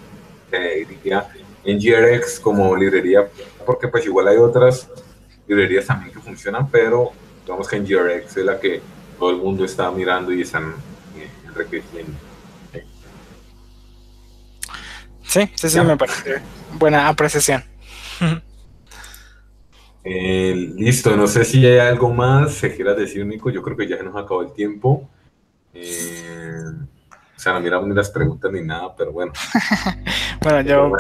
[0.52, 1.28] eh, diría
[1.64, 3.30] NGRX como librería,
[3.66, 4.90] porque pues igual hay otras
[5.48, 7.12] librerías también que funcionan, pero
[7.46, 8.82] digamos que NGRX es la que
[9.20, 10.74] todo el mundo está mirando y están
[11.16, 12.18] eh, enriqueciendo.
[15.24, 16.42] Sí, sí, sí, me parece
[16.74, 17.64] buena apreciación.
[20.10, 23.50] Eh, listo, no sé si hay algo más que quieras decir, Nico.
[23.50, 25.10] Yo creo que ya se nos acabó el tiempo.
[25.74, 26.64] Eh,
[27.36, 29.34] o sea, no miramos ni las preguntas ni nada, pero bueno.
[30.42, 30.96] bueno, yo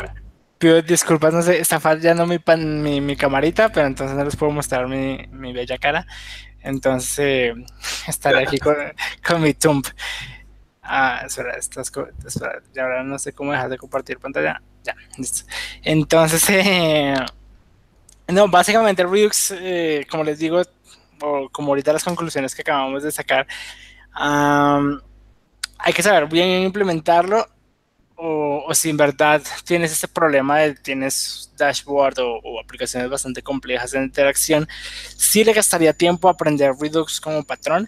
[0.57, 4.51] pido disculpas, no sé, está fallando mi, mi, mi, camarita, pero entonces no les puedo
[4.51, 6.05] mostrar mi, mi bella cara.
[6.61, 7.55] Entonces,
[8.07, 8.75] estaré aquí con,
[9.25, 9.87] con mi tump.
[10.81, 11.91] Ah, espera, estas
[12.25, 14.61] espera, ya ahora no sé cómo dejar de compartir pantalla.
[14.83, 15.49] Ya, listo.
[15.81, 17.15] Entonces, eh,
[18.27, 20.61] no, básicamente Redux, eh, como les digo,
[21.21, 23.47] o como ahorita las conclusiones que acabamos de sacar,
[24.13, 27.45] hay que saber bien implementarlo
[28.15, 33.91] o, si en verdad tienes ese problema de tienes dashboard o, o, aplicaciones bastante complejas
[33.91, 34.67] de interacción,
[35.15, 37.87] sí le gastaría tiempo aprender Redux como patrón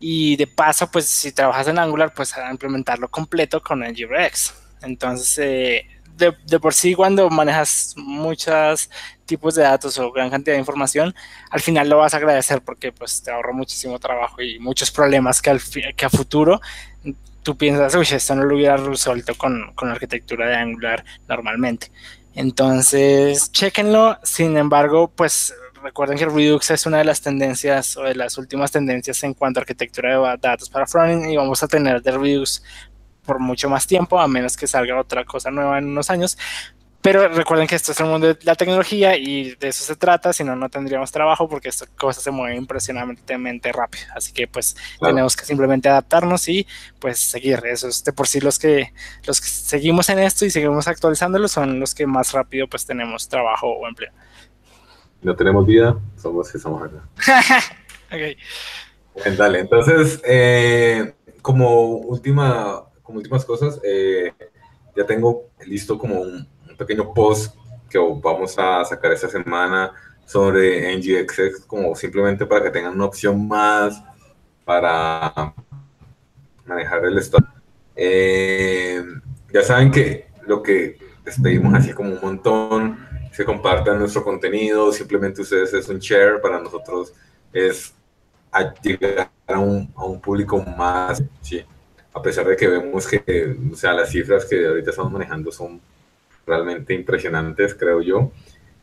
[0.00, 4.54] y de paso, pues si trabajas en Angular, pues a implementarlo completo con el GRX.
[4.82, 5.86] Entonces, eh,
[6.18, 8.90] de, por sí cuando manejas muchos
[9.24, 11.14] tipos de datos o gran cantidad de información,
[11.50, 15.40] al final lo vas a agradecer porque pues te ahorra muchísimo trabajo y muchos problemas
[15.40, 15.60] que, al
[15.96, 16.60] que a futuro
[17.42, 21.90] tú piensas, uy, esto no lo hubiera resuelto con, con la arquitectura de Angular normalmente.
[22.34, 24.18] Entonces, chequenlo.
[24.22, 28.70] Sin embargo, pues recuerden que Redux es una de las tendencias o de las últimas
[28.70, 32.62] tendencias en cuanto a arquitectura de datos para frontend y vamos a tener de Redux
[33.28, 36.36] por mucho más tiempo, a menos que salga otra cosa nueva en unos años.
[37.00, 40.32] Pero recuerden que esto es el mundo de la tecnología y de eso se trata,
[40.32, 44.04] si no, no tendríamos trabajo porque esta cosa se mueve impresionantemente rápido.
[44.16, 46.66] Así que pues tenemos que simplemente adaptarnos y
[46.98, 47.62] pues seguir.
[47.66, 48.92] Eso es de por sí los que,
[49.24, 53.28] los que seguimos en esto y seguimos actualizándolo son los que más rápido pues tenemos
[53.28, 54.10] trabajo o empleo
[55.22, 57.08] no tenemos vida, somos que estamos acá.
[58.12, 59.36] ok.
[59.36, 64.34] dale, entonces, eh, como, última, como últimas cosas, eh,
[64.94, 66.46] ya tengo listo como un,
[66.76, 67.56] pequeño post
[67.88, 69.92] que vamos a sacar esta semana
[70.26, 74.00] sobre NGXX, como simplemente para que tengan una opción más
[74.64, 75.54] para
[76.66, 77.48] manejar el estado.
[77.96, 79.02] Eh,
[79.52, 82.98] ya saben que lo que les pedimos así como un montón
[83.34, 87.14] que compartan nuestro contenido, simplemente ustedes es un share, para nosotros
[87.52, 87.94] es
[88.82, 91.64] llegar a un, a un público más, ¿sí?
[92.18, 95.80] A pesar de que vemos que, o sea, las cifras que ahorita estamos manejando son
[96.46, 98.32] realmente impresionantes, creo yo,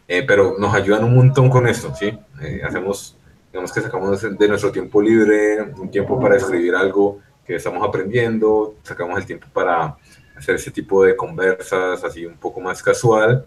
[0.08, 2.18] eh, pero nos ayudan un montón con esto, ¿sí?
[2.42, 3.18] Eh, hacemos,
[3.52, 8.76] digamos que sacamos de nuestro tiempo libre, un tiempo para escribir algo que estamos aprendiendo,
[8.84, 9.98] sacamos el tiempo para
[10.36, 13.46] hacer ese tipo de conversas así un poco más casual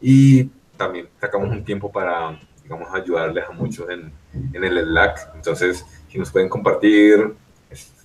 [0.00, 0.44] y
[0.76, 4.12] también sacamos un tiempo para, digamos, ayudarles a muchos en,
[4.52, 5.32] en el Slack.
[5.34, 7.34] Entonces, si nos pueden compartir,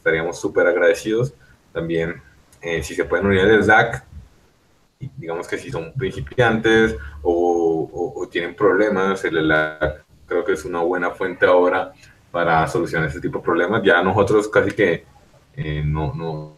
[0.06, 1.34] estaríamos súper agradecidos.
[1.74, 2.22] También,
[2.62, 4.06] eh, si se pueden unir al Slack,
[5.18, 11.12] digamos que si son principiantes o, tienen problemas, el Slack creo que es una buena
[11.12, 11.92] fuente ahora
[12.32, 13.82] para solucionar ese tipo de problemas.
[13.84, 15.06] Ya nosotros casi que
[15.56, 16.58] eh, no, no,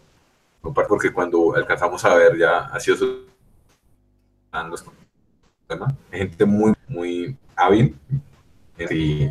[0.62, 3.28] porque cuando alcanzamos a ver ya ha sido
[6.12, 7.98] gente muy, muy hábil.
[8.90, 9.30] Y,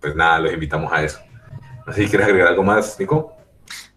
[0.00, 1.20] pues nada, los invitamos a eso.
[1.94, 3.36] Si quieres agregar algo más, Nico.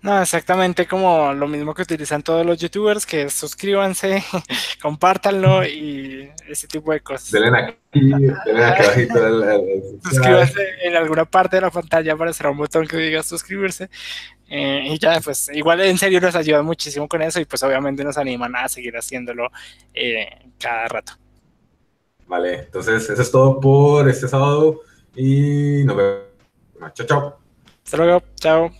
[0.01, 4.23] No, exactamente como lo mismo que utilizan todos los youtubers, que suscríbanse,
[4.81, 7.29] compártanlo y ese tipo de cosas.
[7.31, 9.19] Denle aquí, denle aquí abajito.
[10.03, 13.89] Suscríbanse en alguna parte de la pantalla aparecerá un botón que diga suscribirse.
[14.47, 18.03] Eh, y ya, pues igual en serio nos ayuda muchísimo con eso y pues obviamente
[18.03, 19.51] nos animan a seguir haciéndolo
[19.93, 21.13] eh, cada rato.
[22.25, 24.81] Vale, entonces eso es todo por este sábado
[25.13, 26.93] y nos vemos.
[26.93, 27.48] Chao, chao.
[27.89, 28.71] Hasta luego, chao.